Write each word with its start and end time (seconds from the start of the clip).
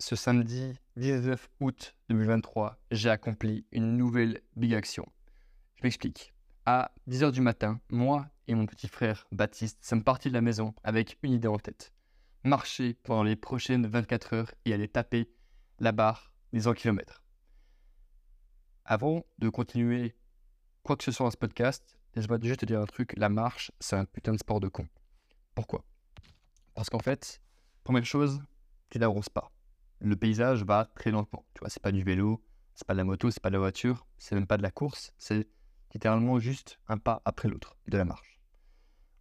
ce 0.00 0.16
samedi 0.16 0.72
19 0.96 1.50
août 1.60 1.94
2023, 2.08 2.78
j'ai 2.90 3.10
accompli 3.10 3.66
une 3.70 3.98
nouvelle 3.98 4.40
big 4.56 4.72
action. 4.72 5.06
Je 5.76 5.82
m'explique. 5.82 6.32
À 6.64 6.92
10h 7.06 7.32
du 7.32 7.42
matin, 7.42 7.80
moi 7.90 8.26
et 8.48 8.54
mon 8.54 8.64
petit 8.64 8.88
frère 8.88 9.26
Baptiste 9.30 9.84
sommes 9.84 10.02
partis 10.02 10.30
de 10.30 10.34
la 10.34 10.40
maison 10.40 10.74
avec 10.84 11.18
une 11.22 11.32
idée 11.32 11.48
en 11.48 11.58
tête. 11.58 11.92
Marcher 12.44 12.94
pendant 13.02 13.24
les 13.24 13.36
prochaines 13.36 13.86
24 13.86 14.32
heures 14.32 14.54
et 14.64 14.72
aller 14.72 14.88
taper 14.88 15.30
la 15.80 15.92
barre 15.92 16.32
des 16.54 16.62
100 16.62 16.72
km. 16.72 17.22
Avant 18.86 19.26
de 19.38 19.50
continuer 19.50 20.16
quoi 20.82 20.96
que 20.96 21.04
ce 21.04 21.12
soit 21.12 21.26
dans 21.26 21.30
ce 21.30 21.36
podcast, 21.36 21.98
laisse-moi 22.14 22.38
juste 22.42 22.60
te 22.60 22.64
dire 22.66 22.80
un 22.80 22.86
truc, 22.86 23.12
la 23.18 23.28
marche, 23.28 23.70
c'est 23.80 23.96
un 23.96 24.06
putain 24.06 24.32
de 24.32 24.38
sport 24.38 24.60
de 24.60 24.68
con. 24.68 24.88
Pourquoi? 25.54 25.84
Parce 26.74 26.88
qu'en 26.88 27.00
fait, 27.00 27.42
première 27.84 28.06
chose, 28.06 28.40
tu 28.88 28.98
n'avances 28.98 29.28
pas. 29.28 29.52
Le 30.00 30.16
paysage 30.16 30.64
va 30.64 30.86
très 30.94 31.10
lentement. 31.10 31.44
Tu 31.54 31.60
vois, 31.60 31.68
c'est 31.68 31.82
pas 31.82 31.92
du 31.92 32.02
vélo, 32.02 32.42
c'est 32.74 32.86
pas 32.86 32.94
de 32.94 32.98
la 32.98 33.04
moto, 33.04 33.30
c'est 33.30 33.42
pas 33.42 33.50
de 33.50 33.54
la 33.54 33.58
voiture, 33.60 34.06
c'est 34.18 34.34
même 34.34 34.46
pas 34.46 34.56
de 34.56 34.62
la 34.62 34.70
course, 34.70 35.12
c'est 35.18 35.48
littéralement 35.92 36.38
juste 36.38 36.78
un 36.88 36.98
pas 36.98 37.20
après 37.24 37.48
l'autre 37.48 37.76
de 37.86 37.98
la 37.98 38.04
marche. 38.04 38.40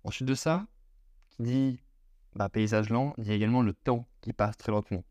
Ensuite 0.04 0.28
de 0.28 0.36
ça, 0.36 0.68
qui 1.30 1.44
dit 1.44 1.84
bah, 2.36 2.48
paysage 2.48 2.90
lent, 2.90 3.14
il 3.18 3.28
y 3.28 3.32
a 3.32 3.34
également 3.34 3.62
le 3.62 3.74
temps 3.74 4.08
qui 4.22 4.34
passe 4.34 4.58
très 4.58 4.72
lentement. 4.72 5.04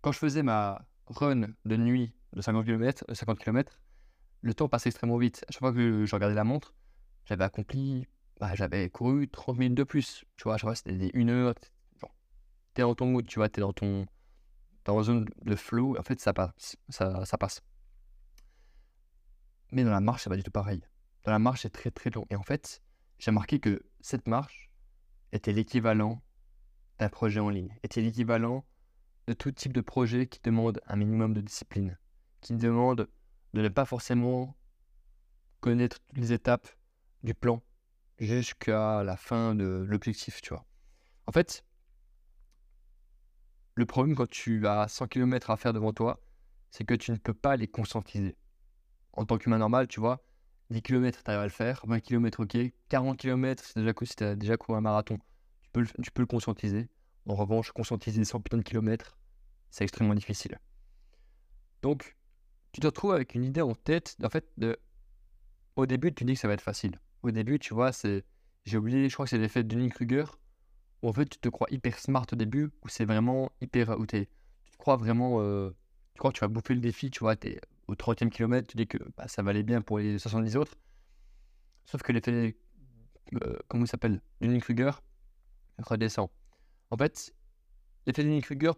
Quand 0.00 0.12
je 0.12 0.18
faisais 0.18 0.42
ma 0.42 0.86
run 1.06 1.48
de 1.64 1.76
nuit 1.76 2.12
de 2.32 2.40
50 2.40 2.64
km, 2.64 3.04
50 3.12 3.38
km 3.38 3.80
le 4.40 4.54
temps 4.54 4.68
passait 4.68 4.90
extrêmement 4.90 5.18
vite. 5.18 5.44
À 5.48 5.52
chaque 5.52 5.60
fois 5.60 5.72
que 5.72 6.04
je 6.04 6.14
regardais 6.14 6.34
la 6.34 6.44
montre, 6.44 6.74
j'avais 7.24 7.44
accompli, 7.44 8.06
bah, 8.38 8.54
j'avais 8.54 8.88
couru 8.88 9.28
30 9.28 9.58
minutes 9.58 9.74
de 9.74 9.84
plus. 9.84 10.24
Tu 10.36 10.44
vois, 10.44 10.54
à 10.54 10.58
chaque 10.58 10.76
c'était 10.76 10.92
des 10.92 11.10
1 11.14 11.28
heure. 11.28 11.54
T'es 12.74 12.82
dans 12.82 12.94
ton 12.94 13.06
mood, 13.06 13.26
tu 13.26 13.40
vois, 13.40 13.48
t'es 13.48 13.60
dans 13.60 13.72
ton 13.72 14.06
dans 14.88 15.02
une 15.02 15.04
zone 15.04 15.26
de 15.42 15.54
flow. 15.54 15.96
En 15.98 16.02
fait, 16.02 16.18
ça 16.20 16.32
passe. 16.32 16.76
Ça, 16.88 17.24
ça 17.26 17.36
passe. 17.36 17.62
Mais 19.70 19.84
dans 19.84 19.90
la 19.90 20.00
marche, 20.00 20.24
c'est 20.24 20.30
pas 20.30 20.36
du 20.36 20.42
tout 20.42 20.50
pareil. 20.50 20.80
Dans 21.24 21.32
la 21.32 21.38
marche, 21.38 21.62
c'est 21.62 21.70
très 21.70 21.90
très 21.90 22.10
long. 22.10 22.24
Et 22.30 22.36
en 22.36 22.42
fait, 22.42 22.82
j'ai 23.18 23.30
remarqué 23.30 23.60
que 23.60 23.82
cette 24.00 24.26
marche 24.26 24.70
était 25.32 25.52
l'équivalent 25.52 26.22
d'un 26.98 27.10
projet 27.10 27.38
en 27.38 27.50
ligne, 27.50 27.76
était 27.82 28.00
l'équivalent 28.00 28.64
de 29.26 29.34
tout 29.34 29.52
type 29.52 29.74
de 29.74 29.82
projet 29.82 30.26
qui 30.26 30.40
demande 30.42 30.80
un 30.86 30.96
minimum 30.96 31.34
de 31.34 31.42
discipline, 31.42 31.98
qui 32.40 32.54
demande 32.54 33.08
de 33.52 33.60
ne 33.60 33.68
pas 33.68 33.84
forcément 33.84 34.56
connaître 35.60 36.00
toutes 36.00 36.16
les 36.16 36.32
étapes 36.32 36.66
du 37.22 37.34
plan 37.34 37.62
jusqu'à 38.18 39.02
la 39.04 39.18
fin 39.18 39.54
de 39.54 39.84
l'objectif, 39.86 40.40
tu 40.40 40.54
vois. 40.54 40.64
En 41.26 41.32
fait, 41.32 41.62
le 43.78 43.86
problème 43.86 44.16
quand 44.16 44.28
tu 44.28 44.66
as 44.66 44.88
100 44.88 45.06
km 45.06 45.50
à 45.50 45.56
faire 45.56 45.72
devant 45.72 45.92
toi, 45.92 46.20
c'est 46.72 46.82
que 46.84 46.94
tu 46.94 47.12
ne 47.12 47.16
peux 47.16 47.32
pas 47.32 47.56
les 47.56 47.68
conscientiser. 47.68 48.36
En 49.12 49.24
tant 49.24 49.38
qu'humain 49.38 49.58
normal, 49.58 49.86
tu 49.86 50.00
vois, 50.00 50.20
10 50.70 50.82
km, 50.82 51.22
tu 51.22 51.30
arrives 51.30 51.42
à 51.42 51.44
le 51.44 51.50
faire, 51.50 51.84
20 51.86 52.00
km, 52.00 52.42
ok, 52.42 52.58
40 52.88 53.16
km, 53.16 53.62
c'est 53.64 53.78
déjà 53.78 53.92
si 54.02 54.16
tu 54.16 54.24
as 54.24 54.34
déjà 54.34 54.56
couru 54.56 54.76
un 54.76 54.80
marathon, 54.80 55.18
tu 55.62 55.70
peux, 55.70 56.22
le, 56.22 56.26
conscientiser. 56.26 56.88
En 57.28 57.36
revanche, 57.36 57.70
conscientiser 57.70 58.24
100 58.24 58.40
putains 58.40 58.56
de 58.56 58.62
kilomètres, 58.64 59.16
c'est 59.70 59.84
extrêmement 59.84 60.14
difficile. 60.14 60.58
Donc, 61.82 62.16
tu 62.72 62.80
te 62.80 62.86
retrouves 62.86 63.12
avec 63.12 63.36
une 63.36 63.44
idée 63.44 63.62
en 63.62 63.76
tête, 63.76 64.16
en 64.24 64.28
fait, 64.28 64.44
au 65.76 65.86
début, 65.86 66.12
tu 66.12 66.24
dis 66.24 66.34
que 66.34 66.40
ça 66.40 66.48
va 66.48 66.54
être 66.54 66.62
facile. 66.62 66.98
Au 67.22 67.30
début, 67.30 67.60
tu 67.60 67.74
vois, 67.74 67.92
c'est. 67.92 68.24
J'ai 68.64 68.76
oublié, 68.76 69.08
je 69.08 69.14
crois 69.14 69.24
que 69.26 69.30
c'est 69.30 69.38
l'effet 69.38 69.62
de 69.62 69.68
Denis 69.68 69.90
Kruger, 69.90 70.24
où 71.02 71.08
en 71.08 71.12
fait, 71.12 71.26
tu 71.26 71.38
te 71.38 71.48
crois 71.48 71.68
hyper 71.70 71.98
smart 71.98 72.26
au 72.32 72.36
début, 72.36 72.70
où 72.84 72.88
c'est 72.88 73.04
vraiment 73.04 73.50
hyper. 73.60 73.98
où 73.98 74.06
tu 74.06 74.26
te 74.26 74.76
crois 74.78 74.96
vraiment. 74.96 75.40
Euh, 75.40 75.70
tu 76.14 76.18
crois 76.18 76.32
que 76.32 76.38
tu 76.38 76.40
vas 76.40 76.48
bouffer 76.48 76.74
le 76.74 76.80
défi, 76.80 77.10
tu 77.10 77.20
vois, 77.20 77.36
tu 77.36 77.48
es 77.48 77.60
au 77.86 77.94
30e 77.94 78.28
kilomètre, 78.28 78.68
tu 78.68 78.76
dis 78.76 78.86
que 78.86 78.98
bah, 79.16 79.28
ça 79.28 79.42
va 79.42 79.50
aller 79.50 79.62
bien 79.62 79.80
pour 79.80 79.98
les 79.98 80.18
70 80.18 80.56
autres. 80.56 80.76
Sauf 81.86 82.02
que 82.02 82.12
l'effet. 82.12 82.56
Euh, 83.42 83.56
comment 83.68 83.84
il 83.84 83.88
s'appelle? 83.88 84.20
Denis 84.40 84.60
Kruger 84.60 84.90
redescend. 85.78 86.28
En 86.90 86.96
fait, 86.96 87.34
l'effet 88.06 88.24
Denis 88.24 88.42
Kruger 88.42 88.72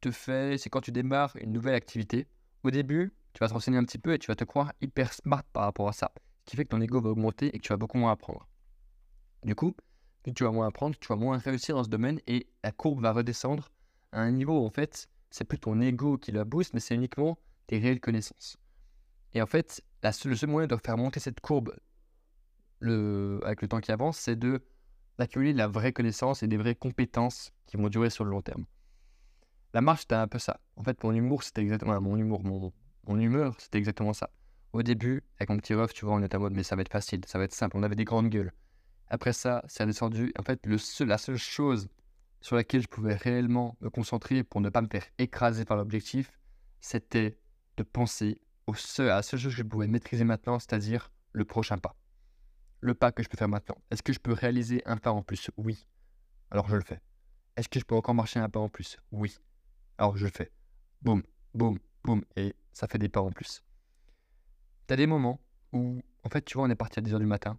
te 0.00 0.10
fait. 0.10 0.58
c'est 0.58 0.70
quand 0.70 0.80
tu 0.80 0.92
démarres 0.92 1.36
une 1.36 1.52
nouvelle 1.52 1.74
activité. 1.74 2.26
Au 2.64 2.70
début, 2.70 3.12
tu 3.32 3.38
vas 3.40 3.48
te 3.48 3.54
renseigner 3.54 3.78
un 3.78 3.84
petit 3.84 3.98
peu 3.98 4.12
et 4.12 4.18
tu 4.18 4.28
vas 4.28 4.36
te 4.36 4.44
croire 4.44 4.72
hyper 4.80 5.12
smart 5.12 5.42
par 5.52 5.64
rapport 5.64 5.88
à 5.88 5.92
ça. 5.92 6.12
Ce 6.44 6.50
qui 6.50 6.56
fait 6.56 6.64
que 6.64 6.70
ton 6.70 6.80
ego 6.80 7.00
va 7.00 7.10
augmenter 7.10 7.46
et 7.54 7.58
que 7.58 7.62
tu 7.62 7.68
vas 7.68 7.76
beaucoup 7.76 7.98
moins 7.98 8.12
apprendre. 8.12 8.46
Du 9.44 9.54
coup, 9.54 9.74
tu 10.30 10.44
vas 10.44 10.52
moins 10.52 10.68
apprendre, 10.68 10.96
tu 10.98 11.08
vas 11.08 11.16
moins 11.16 11.38
réussir 11.38 11.74
dans 11.76 11.84
ce 11.84 11.88
domaine 11.88 12.20
et 12.26 12.46
la 12.62 12.70
courbe 12.70 13.00
va 13.00 13.12
redescendre 13.12 13.70
à 14.12 14.20
un 14.20 14.30
niveau 14.30 14.60
où 14.60 14.66
en 14.66 14.70
fait, 14.70 15.08
c'est 15.30 15.44
plus 15.44 15.58
ton 15.58 15.80
ego 15.80 16.18
qui 16.18 16.32
la 16.32 16.44
booste, 16.44 16.74
mais 16.74 16.80
c'est 16.80 16.94
uniquement 16.94 17.38
tes 17.66 17.78
réelles 17.78 18.00
connaissances. 18.00 18.56
Et 19.34 19.42
en 19.42 19.46
fait, 19.46 19.82
la 20.02 20.10
le 20.24 20.36
seul 20.36 20.50
moyen 20.50 20.66
de 20.66 20.76
faire 20.76 20.96
monter 20.96 21.20
cette 21.20 21.40
courbe 21.40 21.74
avec 22.82 23.62
le 23.62 23.68
temps 23.68 23.80
qui 23.80 23.92
avance, 23.92 24.18
c'est 24.18 24.36
de 24.36 24.62
d'accumuler 25.18 25.52
de 25.52 25.58
la 25.58 25.68
vraie 25.68 25.92
connaissance 25.92 26.42
et 26.42 26.48
des 26.48 26.56
vraies 26.56 26.74
compétences 26.74 27.52
qui 27.66 27.76
vont 27.76 27.88
durer 27.88 28.08
sur 28.08 28.24
le 28.24 28.30
long 28.30 28.40
terme. 28.40 28.64
La 29.74 29.80
marche, 29.82 30.00
c'était 30.00 30.14
un 30.14 30.26
peu 30.26 30.38
ça. 30.38 30.58
En 30.76 30.82
fait, 30.82 31.02
mon 31.04 31.12
humour, 31.12 31.42
c'était 31.42 31.60
exactement 31.60 32.00
mon 32.00 32.16
humour, 32.16 32.42
mon, 32.42 32.72
mon 33.06 33.20
humeur, 33.20 33.54
c'était 33.58 33.78
exactement 33.78 34.14
ça. 34.14 34.30
Au 34.72 34.82
début, 34.82 35.22
avec 35.38 35.50
mon 35.50 35.58
petit 35.58 35.74
ref, 35.74 35.92
tu 35.92 36.06
vois, 36.06 36.14
on 36.14 36.22
était 36.22 36.36
en 36.36 36.40
mode, 36.40 36.54
mais 36.54 36.62
ça 36.62 36.76
va 36.76 36.82
être 36.82 36.92
facile, 36.92 37.20
ça 37.26 37.38
va 37.38 37.44
être 37.44 37.54
simple. 37.54 37.76
On 37.76 37.82
avait 37.82 37.94
des 37.94 38.04
grandes 38.04 38.30
gueules. 38.30 38.52
Après 39.12 39.34
ça, 39.34 39.62
c'est 39.68 39.84
descendu. 39.84 40.32
En 40.38 40.42
fait, 40.42 40.64
le 40.64 40.78
seul, 40.78 41.08
la 41.08 41.18
seule 41.18 41.36
chose 41.36 41.90
sur 42.40 42.56
laquelle 42.56 42.80
je 42.80 42.88
pouvais 42.88 43.14
réellement 43.14 43.76
me 43.82 43.90
concentrer 43.90 44.42
pour 44.42 44.62
ne 44.62 44.70
pas 44.70 44.80
me 44.80 44.88
faire 44.88 45.04
écraser 45.18 45.66
par 45.66 45.76
l'objectif, 45.76 46.40
c'était 46.80 47.38
de 47.76 47.82
penser 47.82 48.40
au 48.66 48.72
seul, 48.72 49.10
à 49.10 49.16
la 49.16 49.22
seule 49.22 49.38
chose 49.38 49.52
que 49.52 49.58
je 49.58 49.62
pouvais 49.64 49.86
maîtriser 49.86 50.24
maintenant, 50.24 50.58
c'est-à-dire 50.58 51.12
le 51.32 51.44
prochain 51.44 51.76
pas. 51.76 51.94
Le 52.80 52.94
pas 52.94 53.12
que 53.12 53.22
je 53.22 53.28
peux 53.28 53.36
faire 53.36 53.50
maintenant. 53.50 53.76
Est-ce 53.90 54.02
que 54.02 54.14
je 54.14 54.18
peux 54.18 54.32
réaliser 54.32 54.82
un 54.86 54.96
pas 54.96 55.12
en 55.12 55.22
plus? 55.22 55.50
Oui. 55.58 55.86
Alors 56.50 56.66
je 56.70 56.76
le 56.76 56.82
fais. 56.82 57.02
Est-ce 57.58 57.68
que 57.68 57.78
je 57.78 57.84
peux 57.84 57.94
encore 57.94 58.14
marcher 58.14 58.40
un 58.40 58.48
pas 58.48 58.60
en 58.60 58.70
plus? 58.70 58.96
Oui. 59.10 59.36
Alors 59.98 60.16
je 60.16 60.24
le 60.24 60.32
fais. 60.32 60.50
Boum, 61.02 61.22
boum, 61.52 61.78
boum. 62.02 62.24
Et 62.36 62.56
ça 62.72 62.88
fait 62.88 62.98
des 62.98 63.10
pas 63.10 63.20
en 63.20 63.30
plus. 63.30 63.62
T'as 64.86 64.96
des 64.96 65.06
moments 65.06 65.38
où, 65.72 66.00
en 66.24 66.30
fait, 66.30 66.46
tu 66.46 66.54
vois, 66.54 66.66
on 66.66 66.70
est 66.70 66.76
parti 66.76 66.98
à 66.98 67.02
10h 67.02 67.18
du 67.18 67.26
matin. 67.26 67.58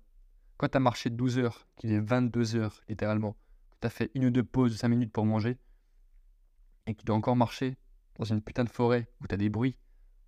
Quand 0.57 0.69
tu 0.69 0.77
as 0.77 0.79
marché 0.79 1.09
12 1.09 1.39
heures, 1.39 1.67
qu'il 1.75 1.91
est 1.91 1.99
22 1.99 2.55
heures, 2.55 2.81
littéralement, 2.87 3.33
que 3.71 3.77
tu 3.81 3.87
as 3.87 3.89
fait 3.89 4.11
une 4.13 4.25
ou 4.25 4.29
deux 4.29 4.43
pauses 4.43 4.73
de 4.73 4.77
5 4.77 4.87
minutes 4.87 5.11
pour 5.11 5.25
manger, 5.25 5.57
et 6.85 6.93
que 6.93 6.99
tu 6.99 7.05
dois 7.05 7.15
encore 7.15 7.35
marcher 7.35 7.77
dans 8.17 8.25
une 8.25 8.41
putain 8.41 8.63
de 8.63 8.69
forêt 8.69 9.07
où 9.21 9.27
tu 9.27 9.33
as 9.33 9.37
des 9.37 9.49
bruits, 9.49 9.77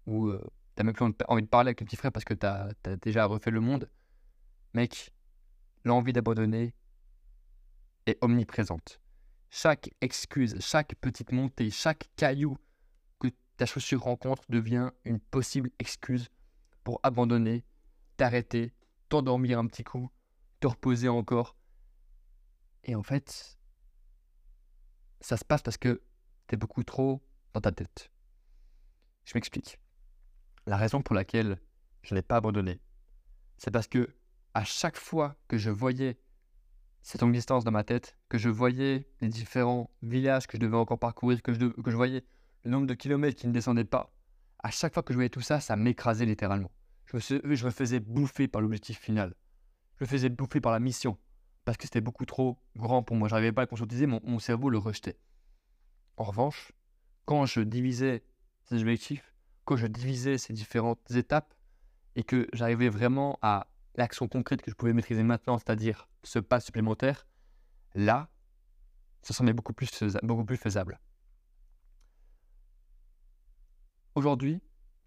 où 0.05 0.27
euh, 0.27 0.41
tu 0.75 0.83
même 0.83 0.93
plus 0.93 1.05
envie 1.27 1.43
de 1.43 1.47
parler 1.47 1.69
avec 1.69 1.77
ton 1.77 1.85
petit 1.85 1.95
frère 1.95 2.11
parce 2.11 2.25
que 2.25 2.33
tu 2.33 2.45
as, 2.45 2.69
déjà 3.01 3.25
refait 3.25 3.51
le 3.51 3.59
monde, 3.59 3.89
mec, 4.73 5.11
l'envie 5.83 6.13
d'abandonner 6.13 6.73
est 8.05 8.17
omniprésente. 8.21 8.99
Chaque 9.49 9.89
excuse, 10.01 10.57
chaque 10.59 10.95
petite 10.95 11.31
montée, 11.31 11.69
chaque 11.69 12.09
caillou 12.15 12.57
que 13.19 13.29
ta 13.57 13.65
chaussure 13.65 14.01
rencontre 14.01 14.43
devient 14.49 14.89
une 15.05 15.19
possible 15.19 15.69
excuse 15.79 16.29
pour 16.83 16.99
abandonner, 17.03 17.63
t'arrêter, 18.17 18.73
t'endormir 19.09 19.59
un 19.59 19.67
petit 19.67 19.83
coup, 19.83 20.09
te 20.59 20.67
reposer 20.67 21.09
encore. 21.09 21.55
Et 22.83 22.95
en 22.95 23.03
fait, 23.03 23.57
ça 25.21 25.37
se 25.37 25.45
passe 25.45 25.61
parce 25.61 25.77
que 25.77 26.01
t'es 26.47 26.57
beaucoup 26.57 26.83
trop 26.83 27.21
dans 27.53 27.61
ta 27.61 27.71
tête. 27.71 28.11
Je 29.23 29.33
m'explique. 29.35 29.79
La 30.67 30.77
raison 30.77 31.01
pour 31.01 31.15
laquelle 31.15 31.59
je 32.03 32.13
n'ai 32.13 32.21
pas 32.21 32.37
abandonné, 32.37 32.79
c'est 33.57 33.71
parce 33.71 33.87
que 33.87 34.15
à 34.53 34.63
chaque 34.63 34.97
fois 34.97 35.35
que 35.47 35.57
je 35.57 35.69
voyais 35.69 36.19
cette 37.01 37.21
longue 37.21 37.33
distance 37.33 37.63
dans 37.63 37.71
ma 37.71 37.83
tête, 37.83 38.17
que 38.29 38.37
je 38.37 38.49
voyais 38.49 39.07
les 39.21 39.27
différents 39.27 39.91
villages 40.01 40.47
que 40.47 40.57
je 40.57 40.61
devais 40.61 40.77
encore 40.77 40.97
parcourir, 40.97 41.41
que 41.41 41.53
je, 41.53 41.67
que 41.67 41.91
je 41.91 41.95
voyais 41.95 42.23
le 42.63 42.71
nombre 42.71 42.87
de 42.87 42.93
kilomètres 42.93 43.39
qui 43.39 43.47
ne 43.47 43.51
descendaient 43.51 43.83
pas, 43.83 44.11
à 44.59 44.71
chaque 44.71 44.93
fois 44.93 45.03
que 45.03 45.13
je 45.13 45.17
voyais 45.17 45.29
tout 45.29 45.41
ça, 45.41 45.59
ça 45.59 45.75
m'écrasait 45.75 46.25
littéralement. 46.25 46.71
Je 47.05 47.15
me, 47.65 47.71
faisais 47.71 47.99
bouffer 47.99 48.47
par 48.47 48.61
l'objectif 48.61 48.99
final. 48.99 49.35
Je 49.97 50.03
me 50.03 50.07
faisais 50.07 50.29
bouffer 50.29 50.59
par 50.59 50.71
la 50.71 50.79
mission. 50.79 51.17
Parce 51.63 51.77
que 51.77 51.83
c'était 51.83 52.01
beaucoup 52.01 52.25
trop 52.25 52.59
grand 52.75 53.03
pour 53.03 53.15
moi. 53.15 53.27
Je 53.27 53.33
n'arrivais 53.33 53.51
pas 53.51 53.63
à 53.63 53.67
conscientiser, 53.67 54.05
mon, 54.07 54.19
mon 54.23 54.39
cerveau 54.39 54.69
le 54.69 54.77
rejetait. 54.77 55.17
En 56.17 56.23
revanche, 56.23 56.71
quand 57.25 57.45
je 57.45 57.61
divisais 57.61 58.23
ces 58.63 58.81
objectifs, 58.81 59.33
quand 59.65 59.75
je 59.75 59.87
divisais 59.87 60.37
ces 60.37 60.53
différentes 60.53 61.11
étapes, 61.11 61.53
et 62.15 62.23
que 62.23 62.47
j'arrivais 62.53 62.89
vraiment 62.89 63.37
à 63.41 63.67
l'action 63.95 64.27
concrète 64.27 64.61
que 64.61 64.71
je 64.71 64.75
pouvais 64.75 64.93
maîtriser 64.93 65.23
maintenant, 65.23 65.57
c'est-à-dire 65.57 66.07
ce 66.23 66.39
pas 66.39 66.59
supplémentaire, 66.59 67.27
là, 67.93 68.29
ça 69.21 69.33
semblait 69.33 69.53
beaucoup 69.53 69.73
plus, 69.73 69.89
beaucoup 70.23 70.45
plus 70.45 70.57
faisable. 70.57 70.99
Aujourd'hui, 74.15 74.61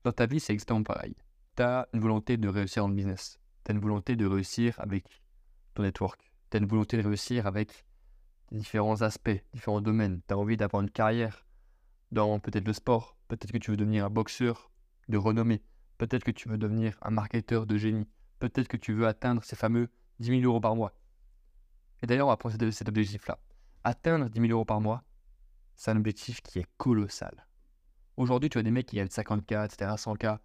dans 0.05 0.13
ta 0.13 0.27
vie, 0.27 0.41
c'est 0.41 0.53
exactement 0.53 0.83
pareil. 0.83 1.17
Tu 1.59 1.65
as 1.65 1.89
une 1.93 1.99
volonté 1.99 2.37
de 2.37 2.49
réussir 2.49 2.85
dans 2.85 2.89
le 2.89 2.95
business. 2.95 3.41
Tu 3.65 3.73
as 3.73 3.75
une 3.75 3.81
volonté 3.81 4.15
de 4.15 4.25
réussir 4.25 4.79
avec 4.79 5.25
ton 5.75 5.83
network. 5.83 6.33
Tu 6.51 6.57
as 6.57 6.61
une 6.61 6.67
volonté 6.67 6.97
de 6.97 7.03
réussir 7.03 7.49
avec 7.49 7.85
différents 8.53 9.03
aspects, 9.03 9.43
différents 9.53 9.81
domaines. 9.81 10.21
Tu 10.29 10.35
as 10.35 10.39
envie 10.39 10.57
d'avoir 10.57 10.85
une 10.85 10.91
carrière 10.91 11.45
dans 12.13 12.39
peut-être 12.39 12.65
le 12.65 12.73
sport, 12.73 13.17
peut-être 13.27 13.51
que 13.51 13.59
tu 13.59 13.73
veux 13.73 13.77
devenir 13.77 14.05
un 14.05 14.09
boxeur 14.09 14.71
de 15.09 15.17
renommée, 15.17 15.65
peut-être 15.99 16.23
que 16.23 16.31
tu 16.31 16.49
veux 16.49 16.59
devenir 16.59 16.97
un 17.03 17.11
marketeur 17.11 17.67
de 17.67 17.77
génie, 17.77 18.07
peut-être 18.39 18.69
que 18.69 18.77
tu 18.77 18.93
veux 18.93 19.09
atteindre 19.09 19.43
ces 19.43 19.57
fameux 19.57 19.91
10 20.21 20.41
000 20.41 20.43
euros 20.43 20.61
par 20.61 20.77
mois. 20.77 20.93
Et 22.05 22.07
d'ailleurs, 22.07 22.29
on 22.29 22.31
va 22.31 22.37
prendre 22.37 22.55
cet 22.71 22.89
objectif-là. 22.89 23.37
Atteindre 23.83 24.29
10 24.29 24.41
000 24.43 24.53
euros 24.53 24.65
par 24.65 24.81
mois, 24.81 25.03
c'est 25.75 25.91
un 25.91 25.97
objectif 25.97 26.41
qui 26.41 26.61
est 26.61 26.69
colossal. 26.77 27.49
Aujourd'hui, 28.17 28.49
tu 28.49 28.59
as 28.59 28.63
des 28.63 28.71
mecs 28.71 28.87
qui 28.87 28.95
gagnent 28.95 29.09
50K, 29.09 29.65
etc., 29.65 29.91
100K. 29.97 30.39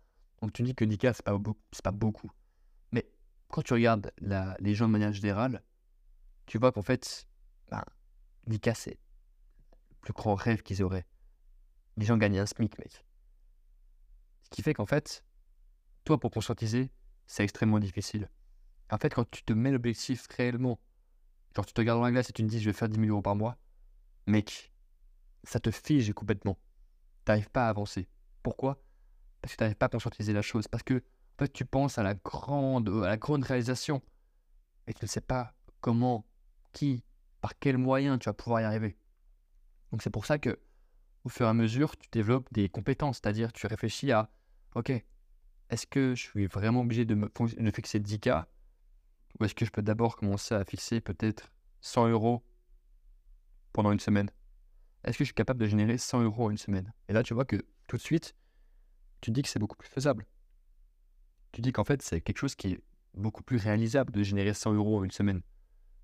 Donc 0.43 0.51
tu 0.51 0.61
dis 0.61 0.75
que 0.75 0.83
10K, 0.83 1.13
c'est 1.13 1.23
pas, 1.23 1.39
pas 1.83 1.91
beaucoup. 1.91 2.29
Mais 2.91 3.09
quand 3.47 3.61
tu 3.61 3.71
regardes 3.71 4.11
les 4.59 4.75
gens 4.75 4.87
de 4.87 4.91
manière 4.91 5.13
générale, 5.13 5.63
tu 6.47 6.57
vois 6.57 6.73
qu'en 6.73 6.81
fait, 6.81 7.29
ben, 7.71 7.81
10K, 8.49 8.73
c'est 8.75 8.99
le 9.91 9.95
plus 10.01 10.11
grand 10.11 10.35
rêve 10.35 10.61
qu'ils 10.61 10.83
auraient. 10.83 11.07
Les 11.95 12.05
gens 12.05 12.17
gagnent 12.17 12.39
un 12.39 12.45
SMIC, 12.45 12.77
mec. 12.77 13.05
Ce 14.41 14.49
qui 14.49 14.61
fait 14.63 14.73
qu'en 14.73 14.85
fait, 14.85 15.23
toi, 16.03 16.19
pour 16.19 16.29
conscientiser, 16.29 16.91
c'est 17.25 17.45
extrêmement 17.45 17.79
difficile. 17.79 18.29
En 18.91 18.97
fait, 18.97 19.13
quand 19.13 19.31
tu 19.31 19.43
te 19.43 19.53
mets 19.53 19.71
l'objectif 19.71 20.27
réellement, 20.35 20.77
genre 21.55 21.65
tu 21.65 21.71
te 21.71 21.79
regardes 21.79 21.99
dans 21.99 22.05
la 22.05 22.11
glace 22.11 22.29
et 22.29 22.33
tu 22.33 22.43
te 22.43 22.49
dis 22.49 22.59
je 22.59 22.69
vais 22.69 22.73
faire 22.73 22.89
10 22.89 22.99
000 22.99 23.09
euros 23.11 23.21
par 23.21 23.37
mois, 23.37 23.57
mec, 24.27 24.73
ça 25.45 25.61
te 25.61 25.71
fige 25.71 26.11
complètement 26.11 26.59
n'arrives 27.25 27.49
pas 27.49 27.67
à 27.67 27.69
avancer. 27.69 28.09
Pourquoi? 28.41 28.83
Parce 29.43 29.53
que 29.53 29.57
tu 29.57 29.63
n'arrives 29.65 29.75
pas 29.75 29.87
à 29.87 29.89
conscientiser 29.89 30.31
la 30.31 30.41
chose. 30.41 30.69
Parce 30.69 30.83
que 30.83 30.93
en 30.95 31.43
fait, 31.43 31.51
tu 31.51 31.65
penses 31.65 31.97
à 31.97 32.03
la 32.03 32.13
grande, 32.13 32.87
à 32.87 33.07
la 33.07 33.17
grande 33.17 33.43
réalisation. 33.43 34.01
Et 34.87 34.93
tu 34.93 35.03
ne 35.03 35.07
sais 35.07 35.19
pas 35.19 35.53
comment, 35.81 36.25
qui, 36.71 37.03
par 37.41 37.59
quels 37.59 37.77
moyens 37.77 38.19
tu 38.19 38.29
vas 38.29 38.33
pouvoir 38.33 38.61
y 38.61 38.63
arriver. 38.63 38.95
Donc 39.91 40.01
c'est 40.01 40.09
pour 40.09 40.25
ça 40.25 40.37
que 40.39 40.57
au 41.25 41.29
fur 41.29 41.45
et 41.45 41.49
à 41.49 41.53
mesure, 41.53 41.97
tu 41.97 42.07
développes 42.09 42.47
des 42.53 42.69
compétences. 42.69 43.17
C'est-à-dire, 43.17 43.51
tu 43.51 43.67
réfléchis 43.67 44.13
à, 44.13 44.29
OK, 44.75 44.91
est-ce 45.69 45.87
que 45.87 46.15
je 46.15 46.21
suis 46.21 46.47
vraiment 46.47 46.79
obligé 46.79 47.03
de 47.03 47.13
me 47.13 47.27
de 47.27 47.71
fixer 47.71 47.99
10K 47.99 48.45
Ou 49.39 49.43
est-ce 49.43 49.55
que 49.55 49.65
je 49.65 49.71
peux 49.71 49.81
d'abord 49.81 50.15
commencer 50.15 50.55
à 50.55 50.63
fixer 50.63 51.01
peut-être 51.01 51.51
100 51.81 52.07
euros 52.07 52.45
pendant 53.73 53.91
une 53.91 53.99
semaine? 53.99 54.31
Est-ce 55.03 55.17
que 55.17 55.25
je 55.25 55.27
suis 55.27 55.35
capable 55.35 55.59
de 55.59 55.65
générer 55.65 55.97
100 55.97 56.23
euros 56.23 56.45
en 56.45 56.51
une 56.51 56.57
semaine? 56.57 56.93
Et 57.09 57.13
là, 57.13 57.23
tu 57.23 57.33
vois 57.33 57.43
que 57.43 57.57
tout 57.87 57.97
de 57.97 58.01
suite, 58.01 58.35
tu 59.23 59.31
dis 59.31 59.41
que 59.41 59.47
c'est 59.47 59.59
beaucoup 59.59 59.77
plus 59.77 59.87
faisable. 59.87 60.27
Tu 61.53 61.61
dis 61.61 61.71
qu'en 61.71 61.85
fait, 61.85 62.01
c'est 62.01 62.19
quelque 62.19 62.39
chose 62.39 62.55
qui 62.55 62.73
est 62.73 62.83
beaucoup 63.13 63.41
plus 63.41 63.55
réalisable 63.55 64.11
de 64.11 64.21
générer 64.21 64.53
100 64.53 64.73
euros 64.73 64.97
en 64.99 65.03
une 65.05 65.11
semaine. 65.11 65.41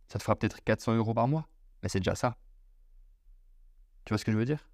Ça 0.08 0.20
te 0.20 0.24
fera 0.24 0.38
peut-être 0.38 0.64
400 0.64 0.96
euros 0.96 1.14
par 1.14 1.28
mois, 1.28 1.50
mais 1.84 1.90
c'est 1.90 2.00
déjà 2.00 2.16
ça. 2.16 2.38
Tu 4.06 4.12
vois 4.14 4.18
ce 4.18 4.24
que 4.24 4.32
je 4.32 4.38
veux 4.38 4.46
dire? 4.46 4.70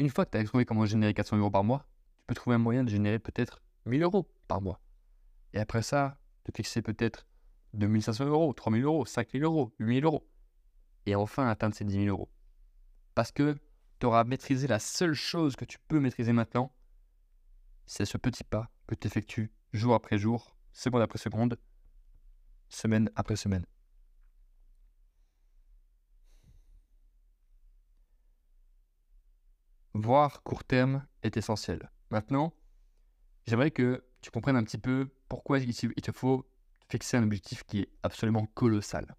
Une 0.00 0.10
fois 0.10 0.24
que 0.24 0.32
tu 0.32 0.38
as 0.38 0.44
trouvé 0.44 0.64
comment 0.64 0.86
générer 0.86 1.14
400 1.14 1.36
euros 1.36 1.52
par 1.52 1.62
mois, 1.62 1.86
tu 2.18 2.24
peux 2.26 2.34
trouver 2.34 2.56
un 2.56 2.58
moyen 2.58 2.82
de 2.82 2.90
générer 2.90 3.20
peut-être 3.20 3.62
1000 3.86 4.02
euros 4.02 4.28
par 4.48 4.60
mois. 4.60 4.80
Et 5.52 5.60
après 5.60 5.82
ça, 5.82 6.18
te 6.42 6.50
fixer 6.52 6.82
peut-être 6.82 7.28
2500 7.74 8.24
euros, 8.26 8.52
3000 8.54 8.82
euros, 8.82 9.06
5000 9.06 9.44
euros, 9.44 9.72
8000 9.78 10.04
euros. 10.04 10.28
Et 11.06 11.14
enfin 11.14 11.46
atteindre 11.46 11.76
ces 11.76 11.84
10 11.84 12.06
000 12.06 12.06
euros. 12.08 12.28
Parce 13.14 13.30
que 13.30 13.56
tu 14.00 14.06
auras 14.06 14.24
maîtrisé 14.24 14.66
la 14.66 14.80
seule 14.80 15.14
chose 15.14 15.54
que 15.54 15.64
tu 15.64 15.78
peux 15.86 16.00
maîtriser 16.00 16.32
maintenant, 16.32 16.74
c'est 17.86 18.04
ce 18.04 18.18
petit 18.18 18.44
pas 18.44 18.70
que 18.86 18.94
tu 18.94 19.06
effectues 19.06 19.52
jour 19.72 19.94
après 19.94 20.18
jour, 20.18 20.56
seconde 20.72 21.02
après 21.02 21.18
seconde, 21.18 21.58
semaine 22.68 23.10
après 23.16 23.36
semaine. 23.36 23.66
Voir 29.94 30.42
court 30.42 30.64
terme 30.64 31.06
est 31.22 31.36
essentiel. 31.36 31.90
Maintenant, 32.10 32.54
j'aimerais 33.46 33.70
que 33.70 34.04
tu 34.22 34.30
comprennes 34.30 34.56
un 34.56 34.64
petit 34.64 34.78
peu 34.78 35.10
pourquoi 35.28 35.58
il 35.58 35.74
te 35.74 36.12
faut 36.12 36.48
fixer 36.88 37.16
un 37.16 37.22
objectif 37.22 37.64
qui 37.64 37.80
est 37.80 37.88
absolument 38.02 38.46
colossal. 38.46 39.14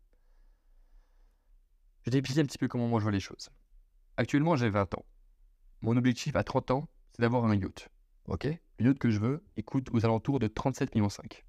Je 2.01 2.11
vais 2.11 2.17
t'expliquer 2.17 2.41
un 2.41 2.45
petit 2.45 2.57
peu 2.57 2.67
comment 2.67 2.87
moi 2.87 2.99
je 2.99 3.03
vois 3.03 3.11
les 3.11 3.19
choses. 3.19 3.49
Actuellement, 4.17 4.55
j'ai 4.55 4.69
20 4.69 4.95
ans. 4.95 5.05
Mon 5.81 5.95
objectif 5.97 6.35
à 6.35 6.43
30 6.43 6.71
ans, 6.71 6.89
c'est 7.11 7.21
d'avoir 7.21 7.45
un 7.45 7.55
yacht. 7.55 7.89
Ok 8.27 8.47
Le 8.79 8.93
que 8.93 9.09
je 9.09 9.19
veux, 9.19 9.43
il 9.57 9.63
coûte 9.63 9.89
aux 9.91 10.05
alentours 10.05 10.39
de 10.39 10.47
37 10.47 10.95
millions 10.95 11.09
5. 11.09 11.45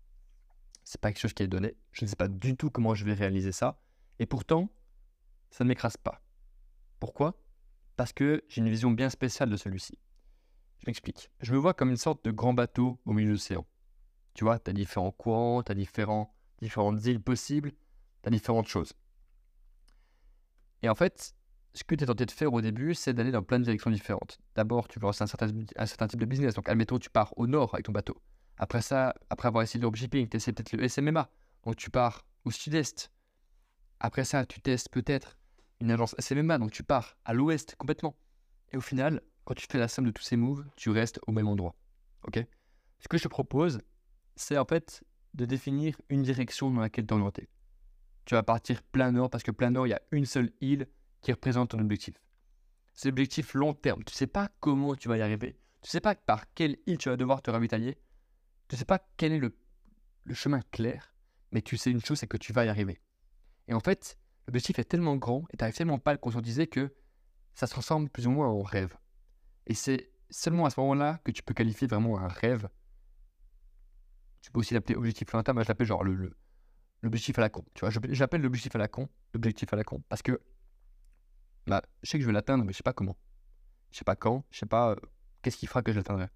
C'est 0.82 1.00
pas 1.00 1.10
quelque 1.10 1.20
chose 1.20 1.32
qui 1.32 1.42
est 1.42 1.48
donné. 1.48 1.76
Je 1.92 2.04
ne 2.04 2.10
sais 2.10 2.16
pas 2.16 2.28
du 2.28 2.56
tout 2.56 2.70
comment 2.70 2.94
je 2.94 3.04
vais 3.04 3.14
réaliser 3.14 3.52
ça. 3.52 3.80
Et 4.18 4.26
pourtant, 4.26 4.68
ça 5.50 5.64
ne 5.64 5.68
m'écrase 5.68 5.96
pas. 5.96 6.20
Pourquoi? 7.00 7.40
Parce 7.96 8.12
que 8.12 8.44
j'ai 8.48 8.60
une 8.60 8.68
vision 8.68 8.90
bien 8.90 9.08
spéciale 9.08 9.50
de 9.50 9.56
celui-ci. 9.56 9.98
Je 10.78 10.86
m'explique. 10.86 11.30
Je 11.40 11.52
me 11.52 11.58
vois 11.58 11.74
comme 11.74 11.90
une 11.90 11.96
sorte 11.96 12.24
de 12.24 12.30
grand 12.30 12.54
bateau 12.54 13.00
au 13.06 13.12
milieu 13.12 13.28
de 13.28 13.32
l'océan. 13.32 13.66
Tu 14.34 14.44
vois, 14.44 14.58
tu 14.58 14.70
as 14.70 14.74
différents 14.74 15.12
courants, 15.12 15.62
tu 15.62 15.72
as 15.72 15.74
différents, 15.74 16.34
différentes 16.60 17.04
îles 17.06 17.22
possibles, 17.22 17.70
tu 18.22 18.28
as 18.28 18.30
différentes 18.30 18.66
choses. 18.66 18.92
Et 20.82 20.88
en 20.88 20.94
fait, 20.94 21.34
ce 21.74 21.82
que 21.82 21.94
tu 21.96 22.04
es 22.04 22.06
tenté 22.06 22.24
de 22.24 22.30
faire 22.30 22.52
au 22.52 22.60
début, 22.60 22.94
c'est 22.94 23.12
d'aller 23.12 23.32
dans 23.32 23.42
plein 23.42 23.58
de 23.58 23.64
directions 23.64 23.90
différentes. 23.90 24.38
D'abord, 24.54 24.86
tu 24.86 25.00
veux 25.00 25.06
lancer 25.06 25.24
un 25.24 25.26
certain, 25.26 26.06
type 26.06 26.20
de 26.20 26.24
business. 26.24 26.54
Donc, 26.54 26.68
admettons, 26.68 26.98
tu 26.98 27.10
pars 27.10 27.36
au 27.36 27.48
nord 27.48 27.74
avec 27.74 27.86
ton 27.86 27.92
bateau. 27.92 28.16
Après 28.58 28.80
ça, 28.80 29.14
après 29.28 29.48
avoir 29.48 29.64
essayé 29.64 29.80
le 29.80 29.82
dropshipping, 29.82 30.28
tu 30.28 30.36
essaies 30.36 30.52
peut-être 30.52 30.72
le 30.72 30.88
SMMA. 30.88 31.28
Donc, 31.64 31.74
tu 31.76 31.90
pars 31.90 32.24
au 32.44 32.52
sud-est. 32.52 33.10
Après 33.98 34.24
ça, 34.24 34.46
tu 34.46 34.60
testes 34.60 34.88
peut-être 34.88 35.36
une 35.80 35.90
agence 35.90 36.14
SMMA. 36.20 36.58
Donc, 36.58 36.70
tu 36.70 36.84
pars 36.84 37.16
à 37.24 37.34
l'ouest 37.34 37.74
complètement. 37.76 38.16
Et 38.72 38.76
au 38.76 38.80
final, 38.80 39.20
quand 39.44 39.54
tu 39.54 39.66
fais 39.68 39.78
la 39.78 39.88
somme 39.88 40.06
de 40.06 40.10
tous 40.12 40.22
ces 40.22 40.36
moves, 40.36 40.64
tu 40.76 40.90
restes 40.90 41.18
au 41.26 41.32
même 41.32 41.48
endroit. 41.48 41.74
OK? 42.22 42.38
Ce 43.00 43.08
que 43.08 43.18
je 43.18 43.24
te 43.24 43.28
propose, 43.28 43.80
c'est 44.36 44.56
en 44.56 44.64
fait 44.64 45.02
de 45.34 45.44
définir 45.44 46.00
une 46.08 46.22
direction 46.22 46.70
dans 46.70 46.80
laquelle 46.80 47.06
t'orienter. 47.06 47.48
Tu 48.26 48.34
vas 48.34 48.44
partir 48.44 48.82
plein 48.84 49.10
nord 49.10 49.28
parce 49.28 49.42
que 49.42 49.50
plein 49.50 49.70
nord, 49.70 49.88
il 49.88 49.90
y 49.90 49.94
a 49.94 50.00
une 50.12 50.24
seule 50.24 50.52
île 50.60 50.86
qui 51.24 51.32
représente 51.32 51.70
ton 51.70 51.80
objectif. 51.80 52.14
C'est 52.92 53.08
l'objectif 53.08 53.54
long 53.54 53.74
terme. 53.74 54.04
Tu 54.04 54.12
ne 54.12 54.16
sais 54.16 54.28
pas 54.28 54.50
comment 54.60 54.94
tu 54.94 55.08
vas 55.08 55.16
y 55.16 55.22
arriver. 55.22 55.58
Tu 55.82 55.88
ne 55.88 55.90
sais 55.90 56.00
pas 56.00 56.14
par 56.14 56.52
quelle 56.54 56.76
île 56.86 56.98
tu 56.98 57.08
vas 57.08 57.16
devoir 57.16 57.42
te 57.42 57.50
ravitailler. 57.50 57.98
Tu 58.68 58.76
ne 58.76 58.78
sais 58.78 58.84
pas 58.84 59.04
quel 59.16 59.32
est 59.32 59.38
le, 59.38 59.56
chemin 60.32 60.60
clair. 60.70 61.12
Mais 61.50 61.62
tu 61.62 61.76
sais 61.76 61.90
une 61.90 62.04
chose, 62.04 62.18
c'est 62.18 62.28
que 62.28 62.36
tu 62.36 62.52
vas 62.52 62.64
y 62.64 62.68
arriver. 62.68 63.00
Et 63.66 63.74
en 63.74 63.80
fait, 63.80 64.18
l'objectif 64.46 64.78
est 64.78 64.84
tellement 64.84 65.16
grand 65.16 65.44
et 65.52 65.56
tu 65.56 65.62
n'arrives 65.62 65.76
tellement 65.76 65.98
pas 65.98 66.12
à 66.12 66.14
le 66.14 66.18
conscientiser 66.18 66.66
que 66.66 66.94
ça 67.54 67.66
se 67.66 67.72
transforme 67.72 68.08
plus 68.08 68.26
ou 68.26 68.30
moins 68.30 68.48
en 68.48 68.62
rêve. 68.62 68.96
Et 69.66 69.74
c'est 69.74 70.12
seulement 70.30 70.66
à 70.66 70.70
ce 70.70 70.78
moment-là 70.80 71.20
que 71.24 71.32
tu 71.32 71.42
peux 71.42 71.54
qualifier 71.54 71.88
vraiment 71.88 72.18
un 72.18 72.28
rêve. 72.28 72.68
Tu 74.42 74.50
peux 74.50 74.60
aussi 74.60 74.74
l'appeler 74.74 74.96
objectif 74.96 75.32
lointain, 75.32 75.54
mais 75.54 75.64
je 75.64 75.68
l'appelle 75.68 75.86
genre 75.86 76.04
le, 76.04 76.36
l'objectif 77.02 77.38
à 77.38 77.42
la 77.42 77.48
con. 77.48 77.64
Tu 77.74 77.80
vois, 77.80 77.90
j'appelle 77.90 78.42
l'objectif 78.42 78.74
à 78.74 78.78
la 78.78 78.88
con, 78.88 79.08
l'objectif 79.32 79.72
à 79.72 79.76
la 79.76 79.84
con, 79.84 80.02
parce 80.08 80.22
que 80.22 80.40
bah, 81.66 81.82
je 82.02 82.10
sais 82.10 82.18
que 82.18 82.22
je 82.22 82.26
vais 82.26 82.32
l'atteindre, 82.32 82.64
mais 82.64 82.72
je 82.72 82.78
sais 82.78 82.82
pas 82.82 82.92
comment. 82.92 83.16
Je 83.90 83.98
sais 83.98 84.04
pas 84.04 84.16
quand, 84.16 84.44
je 84.50 84.58
sais 84.58 84.66
pas 84.66 84.90
euh, 84.90 84.96
qu'est-ce 85.42 85.56
qui 85.56 85.66
fera 85.66 85.82
que 85.82 85.92
je 85.92 85.98
l'atteindrai. 85.98 86.28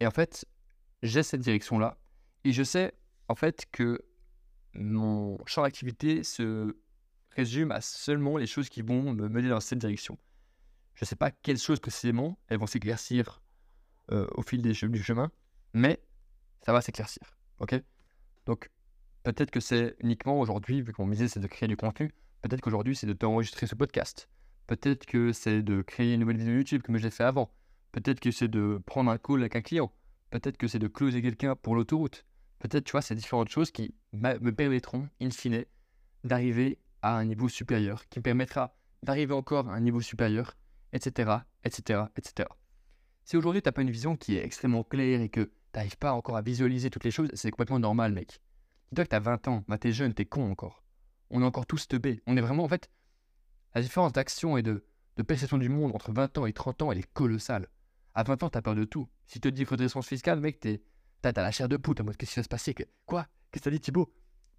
Et 0.00 0.06
en 0.06 0.10
fait, 0.10 0.46
j'ai 1.02 1.22
cette 1.22 1.40
direction-là, 1.40 1.98
et 2.44 2.52
je 2.52 2.62
sais 2.62 2.92
en 3.28 3.34
fait 3.34 3.66
que 3.70 4.04
mon 4.74 5.38
champ 5.46 5.62
d'activité 5.62 6.24
se 6.24 6.76
résume 7.30 7.70
à 7.70 7.80
seulement 7.80 8.36
les 8.36 8.46
choses 8.46 8.68
qui 8.68 8.82
vont 8.82 9.12
me 9.12 9.28
mener 9.28 9.48
dans 9.48 9.60
cette 9.60 9.78
direction. 9.78 10.18
Je 10.94 11.04
ne 11.04 11.06
sais 11.06 11.16
pas 11.16 11.30
quelles 11.30 11.58
choses 11.58 11.80
précisément, 11.80 12.38
elles 12.48 12.58
vont 12.58 12.66
s'éclaircir 12.66 13.40
euh, 14.10 14.26
au 14.34 14.42
fil 14.42 14.60
du 14.62 15.02
chemin, 15.02 15.30
mais 15.72 16.02
ça 16.62 16.72
va 16.72 16.80
s'éclaircir. 16.80 17.22
Ok? 17.60 17.80
Donc, 18.46 18.70
peut-être 19.22 19.50
que 19.50 19.60
c'est 19.60 19.96
uniquement 20.00 20.40
aujourd'hui, 20.40 20.82
vu 20.82 20.92
que 20.92 21.00
mon 21.00 21.06
misé 21.06 21.28
c'est 21.28 21.40
de 21.40 21.46
créer 21.46 21.68
du 21.68 21.76
contenu, 21.76 22.12
Peut-être 22.42 22.60
qu'aujourd'hui, 22.60 22.96
c'est 22.96 23.06
de 23.06 23.12
t'enregistrer 23.12 23.66
ce 23.66 23.74
podcast. 23.74 24.28
Peut-être 24.66 25.04
que 25.04 25.32
c'est 25.32 25.62
de 25.62 25.82
créer 25.82 26.14
une 26.14 26.20
nouvelle 26.20 26.38
vidéo 26.38 26.54
YouTube 26.54 26.82
comme 26.82 26.96
j'ai 26.96 27.10
fait 27.10 27.24
avant. 27.24 27.52
Peut-être 27.92 28.20
que 28.20 28.30
c'est 28.30 28.48
de 28.48 28.80
prendre 28.86 29.10
un 29.10 29.18
call 29.18 29.40
avec 29.40 29.56
un 29.56 29.62
client. 29.62 29.92
Peut-être 30.30 30.56
que 30.56 30.68
c'est 30.68 30.78
de 30.78 30.86
closer 30.86 31.22
quelqu'un 31.22 31.56
pour 31.56 31.74
l'autoroute. 31.74 32.24
Peut-être, 32.60 32.84
tu 32.84 32.92
vois, 32.92 33.02
c'est 33.02 33.14
différentes 33.14 33.48
choses 33.48 33.70
qui 33.70 33.94
me 34.12 34.50
permettront, 34.50 35.08
in 35.20 35.30
fine, 35.30 35.64
d'arriver 36.24 36.78
à 37.02 37.16
un 37.16 37.24
niveau 37.24 37.48
supérieur, 37.48 38.08
qui 38.08 38.20
me 38.20 38.22
permettra 38.22 38.74
d'arriver 39.02 39.34
encore 39.34 39.68
à 39.68 39.74
un 39.74 39.80
niveau 39.80 40.00
supérieur, 40.00 40.56
etc., 40.92 41.38
etc., 41.64 42.04
etc. 42.16 42.48
Si 43.24 43.36
aujourd'hui, 43.36 43.62
tu 43.62 43.68
n'as 43.68 43.72
pas 43.72 43.82
une 43.82 43.90
vision 43.90 44.16
qui 44.16 44.36
est 44.36 44.44
extrêmement 44.44 44.84
claire 44.84 45.20
et 45.20 45.28
que 45.28 45.40
tu 45.40 45.50
n'arrives 45.74 45.98
pas 45.98 46.12
encore 46.12 46.36
à 46.36 46.42
visualiser 46.42 46.90
toutes 46.90 47.04
les 47.04 47.10
choses, 47.10 47.30
c'est 47.34 47.50
complètement 47.50 47.78
normal, 47.78 48.12
mec. 48.12 48.40
Dis-toi 48.92 49.04
que 49.04 49.10
tu 49.10 49.16
as 49.16 49.20
20 49.20 49.48
ans, 49.48 49.64
bah, 49.68 49.78
tu 49.78 49.88
es 49.88 49.92
jeune, 49.92 50.14
tu 50.14 50.22
es 50.22 50.26
con 50.26 50.50
encore 50.50 50.82
on 51.30 51.42
est 51.42 51.44
encore 51.44 51.66
tous 51.66 51.88
teubés. 51.88 52.22
On 52.26 52.36
est 52.36 52.40
vraiment, 52.40 52.64
en 52.64 52.68
fait, 52.68 52.90
la 53.74 53.82
différence 53.82 54.12
d'action 54.12 54.56
et 54.56 54.62
de, 54.62 54.84
perception 55.26 55.58
du 55.58 55.68
monde 55.68 55.94
entre 55.94 56.12
20 56.12 56.38
ans 56.38 56.46
et 56.46 56.52
30 56.52 56.82
ans, 56.82 56.92
elle 56.92 56.98
est 56.98 57.12
colossale. 57.12 57.68
À 58.14 58.22
20 58.22 58.42
ans, 58.42 58.48
t'as 58.48 58.62
peur 58.62 58.74
de 58.74 58.84
tout. 58.84 59.08
Si 59.26 59.34
tu 59.34 59.40
te 59.40 59.48
dis 59.48 59.64
redressance 59.64 60.06
fiscale, 60.06 60.40
mec, 60.40 60.66
t'as 61.20 61.32
la 61.32 61.50
chair 61.50 61.68
de 61.68 61.76
poule. 61.76 61.96
En 62.00 62.04
mode, 62.04 62.16
qu'est-ce 62.16 62.32
qui 62.32 62.40
va 62.40 62.44
se 62.44 62.48
passer? 62.48 62.74
Quoi? 63.06 63.26
Qu'est-ce 63.50 63.64
que 63.64 63.70
t'as 63.70 63.70
dit, 63.70 63.80
Thibaut? 63.80 64.12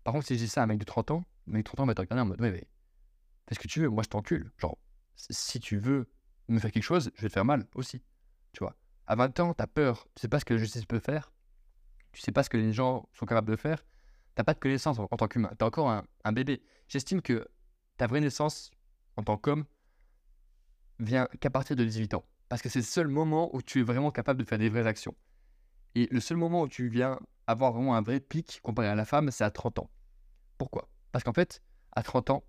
Par 0.03 0.13
contre, 0.13 0.27
si 0.27 0.35
je 0.35 0.39
dis 0.39 0.47
ça 0.47 0.61
à 0.61 0.63
un 0.63 0.67
mec 0.67 0.79
de 0.79 0.85
30 0.85 1.11
ans, 1.11 1.25
un 1.47 1.51
mec 1.51 1.63
de 1.63 1.69
30 1.69 1.81
ans 1.81 1.85
va 1.85 1.95
te 1.95 2.01
regarder 2.01 2.21
en 2.21 2.25
mode, 2.25 2.41
ouais, 2.41 2.51
mais 2.51 2.67
fais 3.47 3.55
ce 3.55 3.59
que 3.59 3.67
tu 3.67 3.81
veux, 3.81 3.89
moi 3.89 4.03
je 4.03 4.09
t'encule. 4.09 4.51
Genre, 4.57 4.77
si 5.15 5.59
tu 5.59 5.77
veux 5.77 6.09
me 6.47 6.59
faire 6.59 6.71
quelque 6.71 6.83
chose, 6.83 7.11
je 7.15 7.21
vais 7.21 7.29
te 7.29 7.33
faire 7.33 7.45
mal 7.45 7.67
aussi. 7.75 8.01
Tu 8.53 8.59
vois. 8.63 8.75
À 9.07 9.15
20 9.15 9.39
ans, 9.39 9.53
tu 9.53 9.61
as 9.61 9.67
peur, 9.67 10.07
tu 10.15 10.21
sais 10.21 10.27
pas 10.27 10.39
ce 10.39 10.45
que 10.45 10.53
la 10.53 10.59
justice 10.59 10.85
peut 10.85 10.99
faire, 10.99 11.31
tu 12.11 12.21
sais 12.21 12.31
pas 12.31 12.43
ce 12.43 12.49
que 12.49 12.57
les 12.57 12.73
gens 12.73 13.07
sont 13.13 13.25
capables 13.25 13.49
de 13.49 13.55
faire, 13.55 13.85
t'as 14.35 14.43
pas 14.43 14.53
de 14.53 14.59
connaissance 14.59 14.99
en, 14.99 15.07
tant 15.07 15.27
qu'humain, 15.27 15.49
tu 15.49 15.57
es 15.57 15.63
encore 15.63 15.89
un, 15.89 16.31
bébé. 16.31 16.61
J'estime 16.87 17.21
que 17.21 17.47
ta 17.97 18.07
vraie 18.07 18.21
naissance 18.21 18.71
en 19.17 19.23
tant 19.23 19.37
qu'homme 19.37 19.65
vient 20.99 21.27
qu'à 21.39 21.49
partir 21.49 21.75
de 21.75 21.83
18 21.83 22.13
ans. 22.13 22.25
Parce 22.49 22.61
que 22.61 22.69
c'est 22.69 22.79
le 22.79 22.85
seul 22.85 23.07
moment 23.07 23.53
où 23.55 23.61
tu 23.61 23.79
es 23.79 23.83
vraiment 23.83 24.11
capable 24.11 24.41
de 24.41 24.47
faire 24.47 24.57
des 24.57 24.69
vraies 24.69 24.87
actions. 24.87 25.15
Et 25.95 26.07
le 26.11 26.19
seul 26.19 26.37
moment 26.37 26.63
où 26.63 26.67
tu 26.67 26.89
viens 26.89 27.19
avoir 27.47 27.71
vraiment 27.71 27.95
un 27.95 28.01
vrai 28.01 28.19
pic 28.19 28.59
comparé 28.63 28.87
à 28.87 28.95
la 28.95 29.05
femme, 29.05 29.31
c'est 29.31 29.43
à 29.43 29.51
30 29.51 29.79
ans. 29.79 29.89
Pourquoi? 30.57 30.89
Parce 31.11 31.23
qu'en 31.23 31.33
fait, 31.33 31.61
à 31.93 32.03
30 32.03 32.29
ans, 32.29 32.43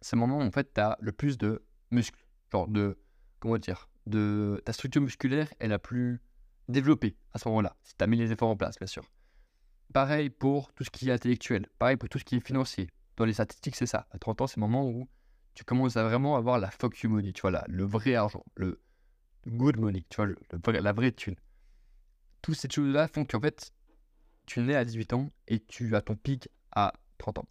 c'est 0.00 0.16
le 0.16 0.20
moment 0.20 0.38
où 0.38 0.42
en 0.42 0.50
fait, 0.50 0.72
tu 0.74 0.80
as 0.80 0.96
le 1.00 1.12
plus 1.12 1.38
de 1.38 1.64
muscles. 1.90 2.24
Genre 2.52 2.68
de. 2.68 2.98
Comment 3.38 3.58
dire 3.58 3.88
de, 4.06 4.60
Ta 4.64 4.72
structure 4.72 5.00
musculaire 5.00 5.52
est 5.60 5.68
la 5.68 5.78
plus 5.78 6.20
développée 6.68 7.16
à 7.32 7.38
ce 7.38 7.48
moment-là. 7.48 7.76
Si 7.82 7.96
tu 7.96 8.04
as 8.04 8.06
mis 8.06 8.16
les 8.16 8.32
efforts 8.32 8.48
en 8.48 8.56
place, 8.56 8.78
bien 8.78 8.86
sûr. 8.86 9.10
Pareil 9.92 10.30
pour 10.30 10.72
tout 10.72 10.84
ce 10.84 10.90
qui 10.90 11.08
est 11.08 11.12
intellectuel. 11.12 11.66
Pareil 11.78 11.96
pour 11.96 12.08
tout 12.08 12.18
ce 12.18 12.24
qui 12.24 12.36
est 12.36 12.46
financier. 12.46 12.88
Dans 13.16 13.24
les 13.24 13.32
statistiques, 13.32 13.76
c'est 13.76 13.86
ça. 13.86 14.06
À 14.12 14.18
30 14.18 14.42
ans, 14.42 14.46
c'est 14.46 14.56
le 14.56 14.62
moment 14.62 14.86
où 14.86 15.08
tu 15.54 15.64
commences 15.64 15.96
à 15.96 16.04
vraiment 16.04 16.36
avoir 16.36 16.58
la 16.58 16.70
fuck 16.70 17.00
you 17.00 17.10
money. 17.10 17.32
Tu 17.32 17.40
vois, 17.42 17.50
là, 17.50 17.64
le 17.68 17.84
vrai 17.84 18.14
argent. 18.14 18.44
Le 18.54 18.80
good 19.46 19.78
money. 19.78 20.04
Tu 20.08 20.16
vois, 20.16 20.80
la 20.80 20.92
vraie 20.92 21.12
thune. 21.12 21.34
Toutes 22.40 22.54
ces 22.54 22.70
choses-là 22.70 23.08
font 23.08 23.24
qu'en 23.24 23.40
fait, 23.40 23.72
tu 24.46 24.60
nais 24.60 24.76
à 24.76 24.84
18 24.84 25.12
ans 25.12 25.30
et 25.48 25.60
tu 25.60 25.94
as 25.96 26.02
ton 26.02 26.14
pic 26.14 26.48
à 26.72 26.92
30 27.18 27.38
ans. 27.38 27.48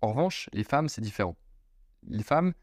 En 0.00 0.10
revanche, 0.10 0.48
les 0.52 0.64
femmes, 0.64 0.88
c'est 0.88 1.00
différent. 1.00 1.36
Les 2.06 2.22
femmes, 2.22 2.54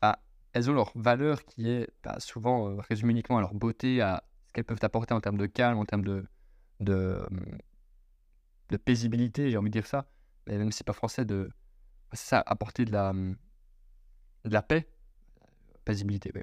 bah, 0.00 0.20
elles 0.52 0.70
ont 0.70 0.74
leur 0.74 0.92
valeur 0.94 1.44
qui 1.44 1.68
est 1.68 1.90
bah, 2.04 2.20
souvent 2.20 2.68
euh, 2.68 2.76
résumée 2.88 3.10
uniquement 3.10 3.38
à 3.38 3.40
leur 3.40 3.54
beauté, 3.54 4.00
à 4.00 4.22
ce 4.46 4.52
qu'elles 4.52 4.64
peuvent 4.64 4.78
apporter 4.82 5.14
en 5.14 5.20
termes 5.20 5.36
de 5.36 5.46
calme, 5.46 5.78
en 5.78 5.84
termes 5.84 6.04
de, 6.04 6.24
de, 6.78 7.20
de 8.70 8.76
paisibilité, 8.76 9.50
j'ai 9.50 9.56
envie 9.56 9.70
de 9.70 9.78
dire 9.78 9.86
ça. 9.86 10.06
Mais 10.46 10.56
même 10.58 10.72
si 10.72 10.78
c'est 10.78 10.84
pas 10.84 10.92
français, 10.92 11.24
de 11.24 11.50
ça, 12.12 12.42
apporter 12.46 12.84
de 12.84 12.92
la, 12.92 13.12
de 13.12 14.52
la 14.52 14.62
paix. 14.62 14.88
Paisibilité, 15.84 16.32
oui. 16.34 16.42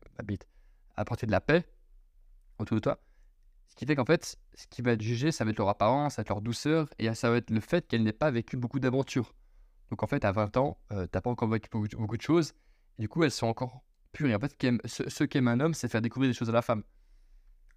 Apporter 0.96 1.26
de 1.26 1.32
la 1.32 1.42
paix 1.42 1.66
autour 2.60 2.76
de 2.76 2.82
toi. 2.82 3.00
Ce 3.68 3.76
qui 3.76 3.86
fait 3.86 3.96
qu'en 3.96 4.06
fait, 4.06 4.38
ce 4.56 4.68
qui 4.68 4.82
va 4.82 4.94
être 4.94 5.02
jugé, 5.02 5.32
ça 5.32 5.44
va 5.44 5.52
être 5.52 5.58
leur 5.58 5.70
apparence, 5.70 6.16
ça 6.16 6.22
va 6.22 6.24
être 6.24 6.30
leur 6.30 6.42
douceur, 6.42 6.90
et 7.00 7.14
ça 7.14 7.30
va 7.30 7.38
être 7.38 7.52
le 7.52 7.60
fait 7.60 7.88
qu'elle 7.88 8.04
n'ait 8.04 8.14
pas 8.14 8.32
vécu 8.32 8.58
beaucoup 8.58 8.80
d'aventures. 8.80 9.34
Donc 9.90 10.04
en 10.04 10.08
fait, 10.08 10.26
à 10.26 10.32
20 10.32 10.58
ans, 10.58 10.78
euh, 10.92 11.06
t'as 11.08 11.22
pas 11.22 11.30
encore 11.30 11.50
vécu 11.50 11.70
beaucoup, 11.72 12.18
de 12.18 12.22
choses, 12.22 12.54
et 12.98 13.04
du 13.04 13.10
coup, 13.10 13.24
elles 13.24 13.32
sont 13.32 13.48
encore 13.48 13.84
pures. 14.12 14.30
Et 14.30 14.36
en 14.36 14.40
fait, 14.40 14.56
ce, 14.86 15.24
qu'aime 15.26 15.48
un 15.48 15.60
homme, 15.60 15.74
c'est 15.74 15.88
faire 15.88 16.02
découvrir 16.02 16.30
des 16.30 16.34
choses 16.34 16.50
à 16.50 16.54
la 16.54 16.62
femme. 16.62 16.84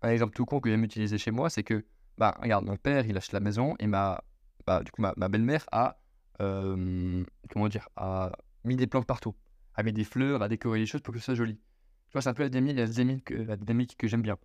Un 0.02 0.10
exemple 0.10 0.34
tout 0.34 0.46
con 0.46 0.60
que 0.60 0.70
j'aime 0.70 0.84
utiliser 0.84 1.18
chez 1.18 1.30
moi, 1.30 1.50
c'est 1.50 1.62
que, 1.62 1.84
bah, 2.16 2.36
regarde, 2.40 2.64
mon 2.64 2.76
père, 2.76 3.06
il 3.06 3.16
achète 3.16 3.32
la 3.32 3.40
maison, 3.40 3.74
et 3.78 3.86
ma, 3.86 4.22
bah, 4.70 4.82
du 4.84 4.90
coup, 4.90 5.02
ma, 5.02 5.28
belle-mère 5.28 5.66
a, 5.72 6.00
euh, 6.40 7.24
comment 7.50 7.68
dire, 7.68 7.88
a 7.96 8.32
mis 8.64 8.76
des 8.76 8.86
plantes 8.86 9.06
partout, 9.06 9.34
a 9.74 9.82
mis 9.82 9.92
des 9.92 10.04
fleurs, 10.04 10.42
a 10.42 10.48
décoré 10.48 10.78
les 10.78 10.86
choses 10.86 11.00
pour 11.00 11.12
que 11.12 11.18
ce 11.18 11.26
soit 11.26 11.34
joli. 11.34 11.54
Tu 11.56 12.12
vois, 12.12 12.22
c'est 12.22 12.28
un 12.28 12.34
peu 12.34 12.42
la 12.42 12.48
dynamique, 12.48 13.32
dynamique 13.32 13.96
que 13.96 14.08
j'aime 14.08 14.22
bien 14.22 14.36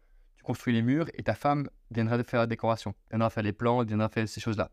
construis 0.45 0.73
les 0.73 0.81
murs 0.81 1.09
et 1.15 1.23
ta 1.23 1.35
femme 1.35 1.69
viendra 1.91 2.23
faire 2.23 2.39
la 2.39 2.47
décoration, 2.47 2.93
viendra 3.09 3.29
faire 3.29 3.43
les 3.43 3.51
plans, 3.51 3.83
viendra 3.83 4.07
faire 4.07 4.29
ces 4.29 4.39
choses-là. 4.39 4.71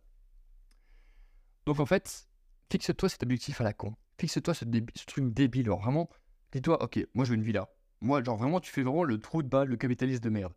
Donc 1.66 1.80
en 1.80 1.86
fait, 1.86 2.28
fixe-toi 2.70 3.08
cet 3.08 3.24
objectif 3.24 3.60
à 3.60 3.64
la 3.64 3.72
con. 3.72 3.96
Fixe-toi 4.18 4.54
ce, 4.54 4.64
truc 5.06 5.32
débile. 5.32 5.66
Alors 5.66 5.80
vraiment, 5.80 6.08
dis-toi, 6.52 6.80
ok, 6.82 7.04
moi 7.14 7.24
je 7.24 7.30
veux 7.30 7.36
une 7.36 7.42
villa. 7.42 7.68
Moi, 8.00 8.22
genre 8.22 8.36
vraiment, 8.36 8.60
tu 8.60 8.70
fais 8.70 8.82
vraiment 8.82 9.04
le 9.04 9.18
trou 9.18 9.42
de 9.42 9.48
balle, 9.48 9.68
le 9.68 9.76
capitaliste 9.76 10.22
de 10.22 10.30
merde. 10.30 10.52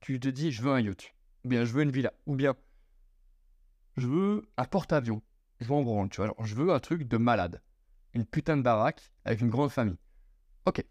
Tu 0.00 0.20
te 0.20 0.28
dis, 0.28 0.52
je 0.52 0.62
veux 0.62 0.70
un 0.70 0.80
yacht. 0.80 1.14
Ou 1.44 1.48
bien, 1.48 1.64
je 1.64 1.72
veux 1.72 1.82
une 1.82 1.90
villa. 1.90 2.12
Ou 2.26 2.36
bien, 2.36 2.54
je 3.96 4.06
veux 4.06 4.48
un 4.56 4.64
porte-avions. 4.64 5.22
Je 5.60 5.66
veux 5.66 5.74
en 5.74 5.82
branle, 5.82 6.08
tu 6.08 6.22
vois. 6.22 6.34
Je 6.42 6.54
veux 6.54 6.72
un 6.72 6.80
truc 6.80 7.04
de 7.06 7.16
malade. 7.16 7.62
Une 8.14 8.24
putain 8.24 8.56
de 8.56 8.62
baraque 8.62 9.12
avec 9.24 9.40
une 9.40 9.50
grande 9.50 9.70
famille. 9.70 9.98
Ok, 10.66 10.84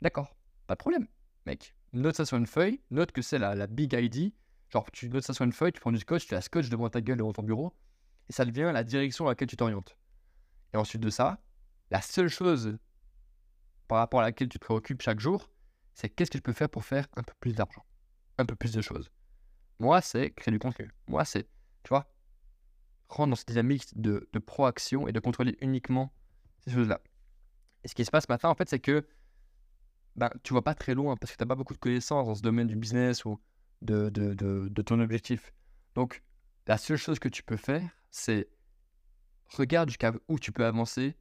d'accord, 0.00 0.36
pas 0.66 0.74
de 0.74 0.78
problème, 0.78 1.06
mec 1.46 1.74
note 1.92 2.16
ça 2.16 2.24
sur 2.24 2.36
une 2.36 2.46
feuille, 2.46 2.80
note 2.90 3.12
que 3.12 3.22
c'est 3.22 3.38
la, 3.38 3.54
la 3.54 3.66
big 3.66 3.92
ID. 3.92 4.32
Genre, 4.70 4.90
tu 4.90 5.08
notes 5.10 5.24
ça 5.24 5.34
sur 5.34 5.44
une 5.44 5.52
feuille, 5.52 5.72
tu 5.72 5.80
prends 5.80 5.92
du 5.92 5.98
scotch, 5.98 6.26
tu 6.26 6.34
la 6.34 6.40
scotch 6.40 6.68
devant 6.68 6.88
ta 6.88 7.00
gueule, 7.00 7.18
devant 7.18 7.32
ton 7.32 7.42
bureau, 7.42 7.74
et 8.28 8.32
ça 8.32 8.44
devient 8.44 8.70
la 8.72 8.84
direction 8.84 9.26
à 9.26 9.30
laquelle 9.30 9.48
tu 9.48 9.56
t'orientes. 9.56 9.96
Et 10.72 10.76
ensuite 10.76 11.02
de 11.02 11.10
ça, 11.10 11.42
la 11.90 12.00
seule 12.00 12.28
chose 12.28 12.78
par 13.88 13.98
rapport 13.98 14.20
à 14.20 14.22
laquelle 14.22 14.48
tu 14.48 14.58
te 14.58 14.64
préoccupes 14.64 15.02
chaque 15.02 15.20
jour, 15.20 15.50
c'est 15.92 16.08
qu'est-ce 16.08 16.30
que 16.30 16.38
je 16.38 16.42
peux 16.42 16.54
faire 16.54 16.70
pour 16.70 16.84
faire 16.84 17.06
un 17.16 17.22
peu 17.22 17.34
plus 17.38 17.54
d'argent, 17.54 17.84
un 18.38 18.46
peu 18.46 18.56
plus 18.56 18.72
de 18.72 18.80
choses. 18.80 19.10
Moi, 19.78 20.00
c'est 20.00 20.30
créer 20.30 20.52
du 20.52 20.58
contenu. 20.58 20.90
Moi, 21.08 21.24
c'est, 21.26 21.46
tu 21.82 21.90
vois, 21.90 22.10
rendre 23.12 23.30
dans 23.30 23.36
cette 23.36 23.48
dynamique 23.48 23.86
de, 23.94 24.28
de 24.32 24.38
proaction 24.38 25.06
et 25.08 25.12
de 25.12 25.20
contrôler 25.20 25.56
uniquement 25.60 26.12
ces 26.64 26.72
choses-là. 26.72 27.00
Et 27.84 27.88
ce 27.88 27.94
qui 27.94 28.04
se 28.04 28.10
passe 28.10 28.28
maintenant, 28.28 28.50
en 28.50 28.54
fait, 28.54 28.68
c'est 28.68 28.78
que 28.78 29.06
ben, 30.16 30.30
tu 30.42 30.52
vois 30.52 30.62
pas 30.62 30.74
très 30.74 30.94
loin 30.94 31.16
parce 31.16 31.32
que 31.32 31.36
tu 31.36 31.42
n'as 31.42 31.48
pas 31.48 31.54
beaucoup 31.54 31.74
de 31.74 31.78
connaissances 31.78 32.26
dans 32.26 32.34
ce 32.34 32.42
domaine 32.42 32.66
du 32.66 32.76
business 32.76 33.24
ou 33.24 33.40
de, 33.80 34.10
de, 34.10 34.34
de, 34.34 34.82
ton 34.82 35.00
objectif. 35.00 35.52
Donc, 35.94 36.22
la 36.66 36.78
seule 36.78 36.96
chose 36.96 37.18
que 37.18 37.28
tu 37.28 37.42
peux 37.42 37.56
faire, 37.56 37.88
c'est 38.10 38.48
regarde 39.46 39.88
jusqu'à 39.88 40.12
où 40.28 40.38
tu 40.38 40.52
peux 40.52 40.64
avancer 40.64 41.16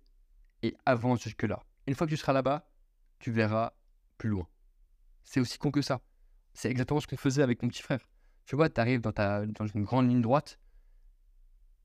et 0.61 0.75
avance 0.85 1.23
jusque-là. 1.23 1.63
Une 1.87 1.95
fois 1.95 2.05
que 2.05 2.11
tu 2.11 2.17
seras 2.17 2.33
là-bas, 2.33 2.69
tu 3.19 3.31
verras 3.31 3.73
plus 4.17 4.29
loin. 4.29 4.47
C'est 5.23 5.39
aussi 5.39 5.57
con 5.57 5.71
que 5.71 5.81
ça. 5.81 6.01
C'est 6.53 6.69
exactement 6.69 6.99
ce 6.99 7.07
qu'on 7.07 7.17
faisait 7.17 7.41
avec 7.41 7.63
mon 7.63 7.69
petit 7.69 7.81
frère. 7.81 8.07
Tu 8.45 8.55
vois, 8.55 8.69
tu 8.69 8.79
arrives 8.79 9.01
dans, 9.01 9.11
ta, 9.11 9.45
dans 9.45 9.65
une 9.65 9.83
grande 9.83 10.09
ligne 10.09 10.21
droite, 10.21 10.59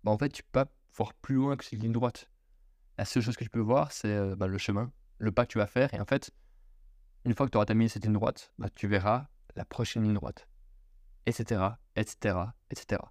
bah 0.07 0.13
en 0.13 0.19
fait, 0.19 0.29
tu 0.29 0.45
peux 0.45 0.65
pas 0.65 0.71
voir 0.97 1.15
plus 1.15 1.35
loin 1.35 1.57
que 1.57 1.65
cette 1.65 1.81
ligne 1.81 1.91
droite. 1.91 2.31
La 2.97 3.05
seule 3.05 3.25
chose 3.25 3.37
que 3.37 3.43
tu 3.43 3.51
peux 3.51 3.59
voir, 3.59 3.91
c'est 3.91 4.15
euh, 4.15 4.37
bah, 4.37 4.47
le 4.47 4.57
chemin, 4.57 4.93
le 5.19 5.33
pas 5.33 5.45
que 5.47 5.51
tu 5.51 5.59
vas 5.59 5.67
faire. 5.67 5.93
Et 5.93 6.01
en 6.01 6.05
fait, 6.05 6.31
une 7.25 7.35
fois 7.35 7.47
que 7.47 7.51
tu 7.51 7.57
auras 7.57 7.67
terminé 7.67 7.89
cette 7.89 8.05
ligne 8.05 8.15
droite, 8.15 8.53
bah, 8.57 8.69
tu 8.73 8.87
verras 8.87 9.27
la 9.57 9.65
prochaine 9.65 10.05
ligne 10.05 10.15
droite, 10.15 10.49
etc., 11.27 11.61
etc., 11.97 12.39
etc. 12.71 13.03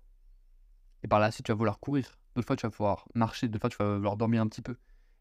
Et 1.03 1.09
par 1.09 1.19
là, 1.19 1.31
si 1.31 1.43
tu 1.43 1.51
vas 1.51 1.57
vouloir 1.57 1.81
courir, 1.81 2.17
d'autres 2.33 2.47
fois 2.47 2.55
tu 2.55 2.65
vas 2.65 2.71
pouvoir 2.71 3.09
marcher, 3.13 3.49
d'autres 3.49 3.63
fois 3.63 3.69
tu 3.69 3.77
vas 3.77 3.97
vouloir 3.97 4.15
dormir 4.15 4.41
un 4.41 4.47
petit 4.47 4.61
peu. 4.61 4.77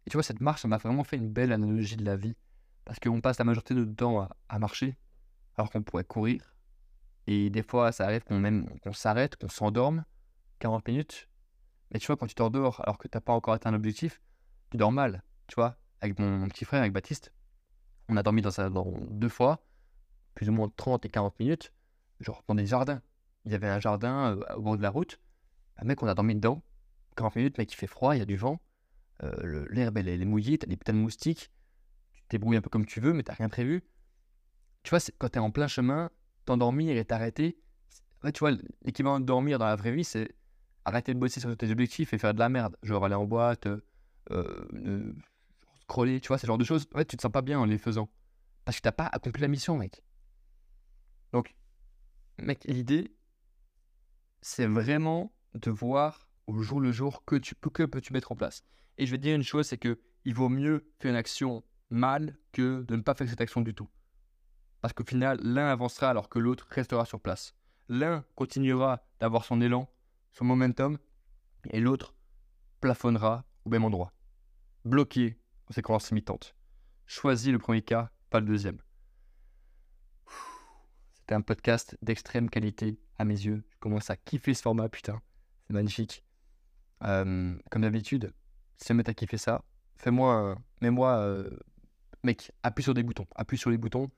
Et 0.07 0.11
tu 0.11 0.17
vois, 0.17 0.23
cette 0.23 0.41
marche, 0.41 0.63
ça 0.63 0.69
m'a 0.69 0.79
vraiment 0.79 1.03
fait 1.03 1.17
une 1.17 1.29
belle 1.29 1.53
analogie 1.53 1.97
de 1.97 2.05
la 2.05 2.15
vie. 2.15 2.37
Parce 2.85 3.01
qu'on 3.01 3.21
passe 3.21 3.39
la 3.39 3.45
majorité 3.45 3.75
de 3.75 3.81
notre 3.81 3.97
temps 3.97 4.29
à, 4.49 4.59
marcher, 4.61 4.97
alors 5.57 5.71
qu'on 5.71 5.83
pourrait 5.83 6.05
courir. 6.05 6.55
Et 7.27 7.51
des 7.51 7.65
fois, 7.65 7.91
ça 7.91 8.05
arrive 8.05 8.23
qu'on 8.23 8.93
s'arrête, 8.93 9.35
qu'on 9.35 9.49
s'endorme 9.49 10.05
40 10.61 10.87
minutes. 10.87 11.29
Mais 11.95 12.01
tu 12.01 12.09
vois, 12.09 12.17
quand 12.17 12.27
tu 12.27 12.35
t'endors 12.35 12.81
alors 12.81 12.99
que 12.99 13.07
tu 13.07 13.17
n'as 13.17 13.21
pas 13.21 13.33
encore 13.33 13.55
atteint 13.55 13.71
l'objectif, 13.71 14.21
tu 14.71 14.77
dors 14.77 14.91
mal. 14.91 15.23
Tu 15.47 15.55
vois, 15.55 15.79
avec 16.01 16.19
mon 16.19 16.49
petit 16.49 16.65
frère, 16.65 16.81
avec 16.81 16.93
Baptiste, 16.93 17.33
on 18.09 18.17
a 18.17 18.23
dormi 18.25 18.43
dans, 18.43 18.51
dans 18.71 18.93
deux 19.11 19.29
fois, 19.29 19.65
plus 20.35 20.49
ou 20.49 20.53
moins 20.53 20.71
30 20.77 21.07
et 21.07 21.09
40 21.09 21.39
minutes, 21.39 21.73
genre 22.19 22.43
dans 22.49 22.57
des 22.57 22.67
jardins. 22.67 23.01
Il 23.45 23.53
y 23.53 23.55
avait 23.55 23.69
un 23.69 23.79
jardin 23.79 24.37
euh, 24.37 24.55
au 24.57 24.63
bord 24.63 24.77
de 24.77 24.83
la 24.83 24.91
route. 24.91 25.21
Un 25.77 25.85
mec, 25.85 26.03
on 26.03 26.09
a 26.09 26.15
dormi 26.15 26.35
dedans. 26.35 26.63
40 27.17 27.37
minutes, 27.37 27.59
mec, 27.59 27.73
il 27.73 27.77
fait 27.77 27.87
froid, 27.87 28.17
il 28.17 28.19
y 28.19 28.23
a 28.23 28.27
du 28.27 28.37
vent. 28.37 28.61
Euh, 29.23 29.65
L'herbe, 29.71 29.97
elle, 29.99 30.09
est 30.09 30.25
mouillée, 30.25 30.59
t'as 30.59 30.67
des 30.67 30.77
putains 30.77 30.95
de 30.95 30.99
moustiques. 30.99 31.53
Tu 32.13 32.23
te 32.23 32.29
débrouilles 32.31 32.57
un 32.57 32.61
peu 32.61 32.71
comme 32.71 32.87
tu 32.87 32.99
veux, 32.99 33.13
mais 33.13 33.23
t'as 33.23 33.35
rien 33.35 33.49
prévu. 33.49 33.85
Tu 34.83 34.91
vois, 34.91 34.99
quand 35.19 35.29
t'es 35.29 35.39
en 35.39 35.53
plein 35.53 35.69
chemin, 35.69 36.11
t'endormir 36.45 36.97
et 36.97 37.05
t'arrêter. 37.05 37.57
Tu 38.33 38.41
vois, 38.41 38.51
l'équivalent 38.83 39.21
de 39.21 39.27
dormir 39.27 39.61
dans 39.61 39.67
la 39.67 39.77
vraie 39.77 39.93
vie, 39.93 40.05
c'est 40.05 40.35
arrêter 40.85 41.15
de 41.15 41.19
bosser 41.19 41.41
sur 41.41 41.57
tes 41.57 41.71
objectifs 41.71 42.13
et 42.13 42.19
faire 42.19 42.35
de 42.35 42.39
la 42.39 42.49
merde. 42.49 42.77
Genre 42.83 43.05
aller 43.05 43.15
en 43.15 43.25
boîte, 43.25 43.67
euh, 43.67 43.81
euh 44.31 45.13
scroller, 45.85 46.21
tu 46.21 46.29
vois, 46.29 46.39
ce 46.39 46.47
genre 46.47 46.59
de 46.59 46.65
choses, 46.65 46.87
en 46.95 46.99
fait, 46.99 47.05
tu 47.05 47.17
te 47.17 47.23
sens 47.23 47.33
pas 47.33 47.43
bien 47.43 47.59
en 47.59 47.67
les 47.67 47.79
faisant. 47.79 48.09
Parce 48.65 48.79
que 48.79 48.83
t'as 48.83 48.93
pas 48.93 49.07
accompli 49.07 49.43
la 49.43 49.49
mission, 49.49 49.77
mec. 49.77 50.03
Donc, 51.33 51.55
mec, 52.39 52.65
l'idée, 52.65 53.15
c'est 54.41 54.67
vraiment 54.67 55.35
de 55.55 55.71
voir 55.71 56.29
au 56.47 56.63
jour 56.63 56.81
le 56.81 56.91
jour 56.93 57.25
que, 57.25 57.37
tu, 57.37 57.55
que 57.55 57.83
peux-tu 57.83 58.13
mettre 58.13 58.33
en 58.33 58.37
place. 58.37 58.63
Et 58.99 59.07
je 59.07 59.11
vais 59.11 59.19
te 59.19 59.23
dire 59.23 59.37
une 59.37 59.43
chose, 59.43 59.67
c'est 59.67 59.79
que 59.79 60.01
il 60.25 60.35
vaut 60.35 60.49
mieux 60.49 60.91
faire 61.01 61.11
une 61.11 61.17
action 61.17 61.63
mal 61.91 62.39
que 62.53 62.83
de 62.83 62.97
ne 62.97 63.03
pas 63.03 63.15
faire 63.15 63.29
cette 63.29 63.41
action 63.41 63.61
du 63.61 63.75
tout. 63.75 63.89
Parce 64.81 64.95
qu'au 64.95 65.05
final, 65.05 65.39
l'un 65.43 65.67
avancera 65.67 66.11
alors 66.11 66.29
que 66.29 66.39
l'autre 66.39 66.67
restera 66.71 67.05
sur 67.05 67.21
place. 67.21 67.55
L'un 67.89 68.25
continuera 68.35 69.03
d'avoir 69.21 69.45
son 69.45 69.61
élan, 69.61 69.91
son 70.35 70.45
momentum, 70.45 70.99
et 71.71 71.81
l'autre 71.81 72.15
plafonnera 72.81 73.45
au 73.65 73.71
même 73.71 73.85
endroit. 73.85 74.13
Bloqué 74.85 75.39
séquence 75.71 76.11
limitante. 76.11 76.55
Choisis 77.07 77.51
le 77.51 77.59
premier 77.59 77.83
cas, 77.83 78.11
pas 78.31 78.41
le 78.41 78.47
deuxième. 78.47 78.79
C'était 81.15 81.35
un 81.35 81.41
podcast 81.41 81.97
d'extrême 82.03 82.51
qualité 82.51 82.99
à 83.17 83.25
mes 83.25 83.35
yeux. 83.35 83.65
Je 83.71 83.79
commence 83.79 84.11
à 84.11 84.17
kiffer 84.17 84.55
ce 84.55 84.63
format, 84.63 84.89
putain. 84.89 85.23
C'est 85.67 85.73
magnifique. 85.73 86.23
Euh, 87.03 87.57
comme 87.71 87.83
d'habitude, 87.83 88.33
si 88.77 88.89
jamais 88.89 89.05
t'as 89.05 89.15
kiffé 89.15 89.39
ça, 89.39 89.65
fais-moi, 89.97 90.57
mets-moi 90.83 91.45
mec, 92.25 92.53
appuie 92.63 92.83
sur 92.83 92.95
des 92.95 93.03
boutons. 93.03 93.27
Appuie 93.35 93.59
sur 93.59 93.71
les 93.71 93.79
boutons. 93.79 94.11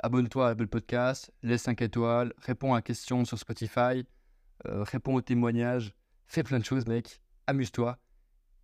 Abonne-toi 0.00 0.48
à 0.48 0.50
Apple 0.50 0.66
Podcast, 0.66 1.32
laisse 1.42 1.62
5 1.62 1.82
étoiles, 1.82 2.32
réponds 2.38 2.72
à 2.72 2.78
la 2.78 2.82
question 2.82 3.24
sur 3.24 3.38
Spotify, 3.38 4.04
euh, 4.66 4.82
réponds 4.82 5.14
aux 5.14 5.22
témoignages, 5.22 5.94
fais 6.26 6.42
plein 6.42 6.58
de 6.58 6.64
choses, 6.64 6.86
mec. 6.86 7.20
Amuse-toi. 7.46 7.98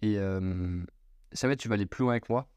Et 0.00 0.18
euh, 0.18 0.84
ça 1.32 1.46
va 1.46 1.54
être, 1.54 1.60
tu 1.60 1.68
vas 1.68 1.74
aller 1.74 1.86
plus 1.86 2.02
loin 2.02 2.12
avec 2.12 2.28
moi. 2.28 2.48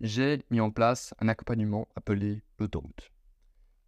J'ai 0.00 0.44
mis 0.50 0.60
en 0.60 0.70
place 0.70 1.14
un 1.18 1.28
accompagnement 1.28 1.88
appelé 1.96 2.42
l'autoroute. 2.58 3.10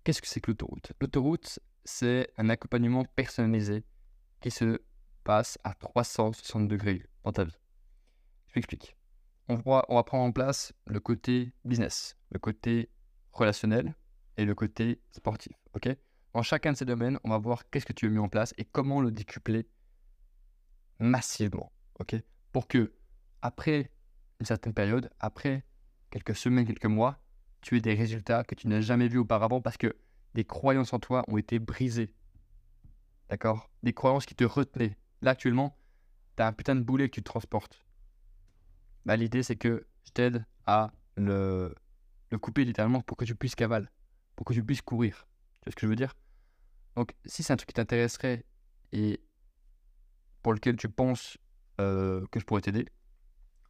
Qu'est-ce 0.02 0.22
que 0.22 0.28
c'est 0.28 0.40
que 0.40 0.50
l'autoroute? 0.50 0.92
L'autoroute, 1.00 1.60
c'est 1.84 2.30
un 2.36 2.48
accompagnement 2.48 3.04
personnalisé 3.04 3.84
qui 4.40 4.50
se 4.50 4.80
passe 5.24 5.58
à 5.64 5.74
360 5.74 6.68
degrés 6.68 7.06
dans 7.24 7.32
ta 7.32 7.44
vie. 7.44 7.58
Je 8.48 8.52
m'explique. 8.56 8.96
On 9.48 9.56
va, 9.56 9.84
on 9.88 9.96
va 9.96 10.02
prendre 10.02 10.24
en 10.24 10.32
place 10.32 10.72
le 10.86 11.00
côté 11.00 11.52
business, 11.64 12.16
le 12.30 12.38
côté 12.38 12.90
relationnel 13.32 13.94
et 14.36 14.44
le 14.44 14.54
côté 14.54 15.00
sportif. 15.10 15.52
ok? 15.74 15.96
Dans 16.32 16.42
chacun 16.42 16.72
de 16.72 16.76
ces 16.76 16.84
domaines, 16.84 17.18
on 17.24 17.30
va 17.30 17.38
voir 17.38 17.68
qu'est-ce 17.70 17.86
que 17.86 17.92
tu 17.92 18.06
as 18.06 18.10
mis 18.10 18.18
en 18.18 18.28
place 18.28 18.54
et 18.56 18.64
comment 18.64 19.00
le 19.00 19.10
décupler 19.10 19.66
massivement. 21.00 21.72
ok? 21.98 22.16
Pour 22.52 22.68
que, 22.68 22.92
après 23.42 23.90
une 24.38 24.46
certaine 24.46 24.74
période, 24.74 25.10
après 25.18 25.64
quelques 26.10 26.36
semaines, 26.36 26.66
quelques 26.66 26.86
mois, 26.86 27.22
tu 27.60 27.76
aies 27.76 27.80
des 27.80 27.94
résultats 27.94 28.44
que 28.44 28.54
tu 28.54 28.68
n'as 28.68 28.80
jamais 28.80 29.08
vus 29.08 29.18
auparavant 29.18 29.60
parce 29.60 29.76
que 29.76 29.96
des 30.34 30.44
croyances 30.44 30.92
en 30.92 30.98
toi 30.98 31.24
ont 31.28 31.36
été 31.36 31.58
brisées. 31.58 32.14
D'accord? 33.28 33.68
Des 33.82 33.92
croyances 33.92 34.26
qui 34.26 34.34
te 34.34 34.44
retenaient. 34.44 34.96
Là, 35.22 35.32
actuellement, 35.32 35.76
tu 36.36 36.42
as 36.42 36.46
un 36.46 36.52
putain 36.52 36.74
de 36.76 36.80
boulet 36.80 37.08
que 37.08 37.14
tu 37.14 37.22
transportes. 37.22 37.84
Bah, 39.04 39.16
L'idée, 39.16 39.42
c'est 39.42 39.56
que 39.56 39.86
je 40.04 40.12
t'aide 40.12 40.44
à 40.66 40.92
le, 41.16 41.74
le 42.30 42.38
couper 42.38 42.64
littéralement 42.64 43.00
pour 43.00 43.16
que 43.16 43.24
tu 43.24 43.34
puisses 43.34 43.54
cavaler, 43.54 43.86
pour 44.36 44.46
que 44.46 44.52
tu 44.54 44.64
puisses 44.64 44.82
courir. 44.82 45.26
Tu 45.60 45.66
vois 45.66 45.72
ce 45.72 45.76
que 45.76 45.86
je 45.86 45.90
veux 45.90 45.96
dire? 45.96 46.14
Donc, 46.96 47.14
si 47.24 47.42
c'est 47.42 47.52
un 47.52 47.56
truc 47.56 47.68
qui 47.68 47.74
t'intéresserait 47.74 48.44
et 48.92 49.20
pour 50.42 50.52
lequel 50.52 50.76
tu 50.76 50.88
penses 50.88 51.38
euh, 51.80 52.26
que 52.30 52.40
je 52.40 52.44
pourrais 52.44 52.62
t'aider, 52.62 52.86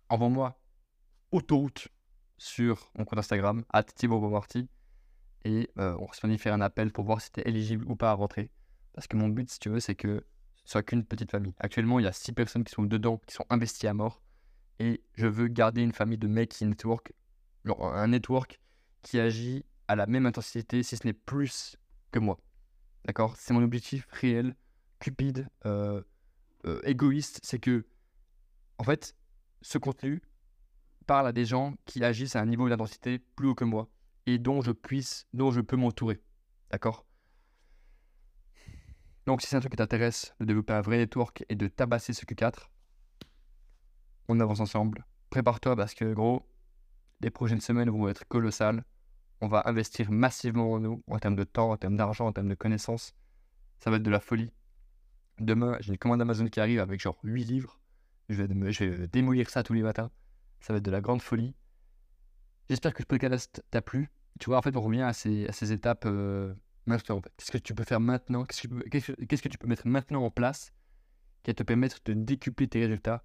envoie-moi 0.09 0.61
autoroute 1.33 1.89
sur 2.39 2.91
mon 2.97 3.05
compte 3.05 3.19
Instagram, 3.19 3.65
at 3.73 3.85
et 5.45 5.71
euh, 5.79 5.97
on 5.99 6.13
se 6.13 6.37
faire 6.37 6.55
un 6.55 6.61
appel 6.61 6.93
pour 6.93 7.05
voir 7.05 7.21
si 7.21 7.31
tu 7.33 7.41
es 7.41 7.49
éligible 7.49 7.85
ou 7.87 7.97
pas 7.97 8.11
à 8.11 8.15
rentrer. 8.15 8.51
Parce 8.93 9.07
que 9.07 9.17
mon 9.17 9.29
but, 9.29 9.51
si 9.51 9.59
tu 9.59 9.69
veux, 9.71 9.81
c'est 9.81 9.95
que 9.95 10.25
ce 10.65 10.73
soit 10.73 10.83
qu'une 10.83 11.05
petite 11.05 11.31
famille. 11.31 11.55
Actuellement, 11.59 11.99
il 11.99 12.05
y 12.05 12.09
a 12.09 12.13
six 12.13 12.33
personnes 12.33 12.65
qui 12.65 12.73
sont 12.73 12.83
dedans, 12.83 13.21
qui 13.27 13.35
sont 13.35 13.47
investies 13.49 13.87
à 13.87 13.95
mort. 13.95 14.23
Et 14.79 15.03
je 15.15 15.27
veux 15.27 15.49
garder 15.49 15.83
une 15.83 15.93
famille 15.93 16.19
de 16.19 16.27
mecs 16.27 16.51
qui 16.51 16.65
network, 16.65 17.13
un 17.67 18.09
network 18.09 18.61
qui 19.03 19.19
agit 19.19 19.65
à 19.89 19.97
la 19.97 20.07
même 20.07 20.27
intensité, 20.27 20.83
si 20.83 20.97
ce 20.97 21.07
n'est 21.07 21.13
plus 21.13 21.77
que 22.11 22.19
moi. 22.19 22.39
D'accord? 23.05 23.37
C'est 23.37 23.55
mon 23.55 23.63
objectif 23.63 24.07
réel, 24.11 24.55
cupide, 24.99 25.49
euh, 25.67 26.03
euh, 26.67 26.81
égoïste. 26.85 27.41
C'est 27.43 27.59
que, 27.59 27.87
en 28.79 28.85
fait, 28.85 29.15
ce 29.63 29.79
contenu 29.79 30.23
parle 31.07 31.27
à 31.27 31.33
des 31.33 31.45
gens 31.45 31.75
qui 31.87 32.05
agissent 32.05 32.37
à 32.37 32.41
un 32.41 32.47
niveau 32.47 32.69
d'intensité 32.69 33.19
plus 33.19 33.49
haut 33.49 33.55
que 33.55 33.65
moi 33.65 33.89
et 34.27 34.39
dont 34.39 34.61
je 34.61 34.73
puisse, 34.73 35.27
dont 35.33 35.51
je 35.51 35.61
peux 35.61 35.77
m'entourer. 35.77 36.21
D'accord? 36.71 37.07
Donc, 39.27 39.43
si 39.43 39.49
c'est 39.49 39.57
un 39.57 39.61
truc 39.61 39.73
qui 39.73 39.77
t'intéresse 39.77 40.35
de 40.41 40.45
développer 40.45 40.73
un 40.73 40.81
vrai 40.81 40.99
network 40.99 41.45
et 41.49 41.55
de 41.55 41.69
tabasser 41.69 42.13
ce 42.13 42.25
Q4, 42.25 42.69
on 44.29 44.41
avance 44.41 44.61
ensemble. 44.61 45.05
Prépare-toi 45.31 45.77
parce 45.77 45.95
que, 45.95 46.13
gros, 46.13 46.47
les 47.21 47.31
prochaines 47.31 47.61
semaines 47.61 47.91
vont 47.91 48.09
être 48.09 48.27
colossales. 48.27 48.85
On 49.41 49.49
va 49.49 49.63
investir 49.67 50.11
massivement 50.11 50.73
en 50.73 50.81
nous, 50.81 51.03
en 51.07 51.19
termes 51.19 51.37
de 51.37 51.45
temps, 51.45 51.71
en 51.71 51.77
termes 51.77 51.97
d'argent, 51.97 52.27
en 52.27 52.33
termes 52.33 52.49
de 52.49 52.55
connaissances. 52.55 53.15
Ça 53.79 53.91
va 53.91 53.97
être 53.97 54.03
de 54.03 54.11
la 54.11 54.21
folie. 54.21 54.53
Demain, 55.39 55.77
j'ai 55.81 55.93
une 55.93 55.99
commande 55.99 56.21
Amazon 56.21 56.47
qui 56.47 56.61
arrive 56.61 56.81
avec 56.81 57.01
genre 57.01 57.19
8 57.23 57.45
livres. 57.45 57.81
Je 58.29 58.43
vais, 58.43 59.09
démolir 59.09 59.49
ça 59.49 59.63
tous 59.63 59.73
les 59.73 59.83
matins. 59.83 60.11
Ça 60.61 60.73
va 60.73 60.79
être 60.79 60.85
de 60.85 60.91
la 60.91 61.01
grande 61.01 61.23
folie. 61.23 61.55
J'espère 62.69 62.93
que 62.93 63.03
ce 63.03 63.07
podcast 63.07 63.65
t'a 63.71 63.81
plu 63.81 64.11
tu 64.41 64.47
vois, 64.47 64.59
en 64.59 64.63
fait, 64.63 64.77
on 64.77 64.81
revient 64.81 65.03
à 65.03 65.13
ces, 65.13 65.73
étapes 65.73 66.05
euh. 66.07 66.55
Qu'est-ce 66.87 67.53
que 67.53 67.59
tu 67.59 67.75
peux 67.75 67.85
faire 67.85 68.01
maintenant? 68.01 68.45
Qu'est-ce 68.45 68.67
que, 68.67 69.25
qu'est-ce 69.25 69.43
que 69.43 69.49
tu 69.49 69.59
peux 69.59 69.69
mettre 69.69 69.87
maintenant 69.87 70.25
en 70.25 70.31
place 70.31 70.73
qui 71.43 71.51
va 71.51 71.55
te 71.55 71.63
permettre 71.63 71.99
de 72.05 72.15
décupler 72.15 72.67
tes 72.67 72.81
résultats 72.81 73.23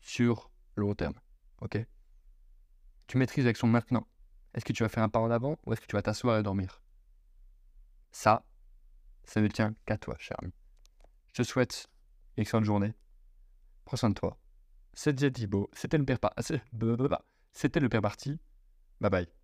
sur 0.00 0.52
le 0.76 0.82
long 0.82 0.94
terme? 0.94 1.14
Ok? 1.60 1.84
Tu 3.08 3.16
maîtrises 3.16 3.46
l'action 3.46 3.66
maintenant. 3.66 4.06
Est-ce 4.58 4.64
que 4.64 4.72
tu 4.72 4.82
vas 4.82 4.88
faire 4.88 5.04
un 5.04 5.08
pas 5.08 5.20
en 5.20 5.30
avant 5.30 5.56
ou 5.64 5.72
est-ce 5.72 5.80
que 5.80 5.86
tu 5.86 5.94
vas 5.94 6.02
t'asseoir 6.02 6.36
et 6.36 6.42
dormir? 6.42 6.82
Ça, 8.10 8.44
ça 9.22 9.40
ne 9.40 9.46
tient 9.46 9.72
qu'à 9.86 9.96
toi, 9.96 10.16
cher 10.18 10.36
ami. 10.42 10.52
Je 11.28 11.34
te 11.34 11.42
souhaite 11.44 11.86
une 12.36 12.42
excellente 12.42 12.64
journée. 12.64 12.92
Prends 13.84 13.96
soin 13.96 14.10
de 14.10 14.14
toi. 14.14 14.36
C'était 14.94 15.30
Thibaut. 15.30 15.70
C'était 15.72 15.96
le 15.96 16.04
père, 16.04 16.18
C'était 17.52 17.78
le 17.78 17.88
père 17.88 18.02
parti. 18.02 18.40
Bye 19.00 19.10
bye. 19.10 19.37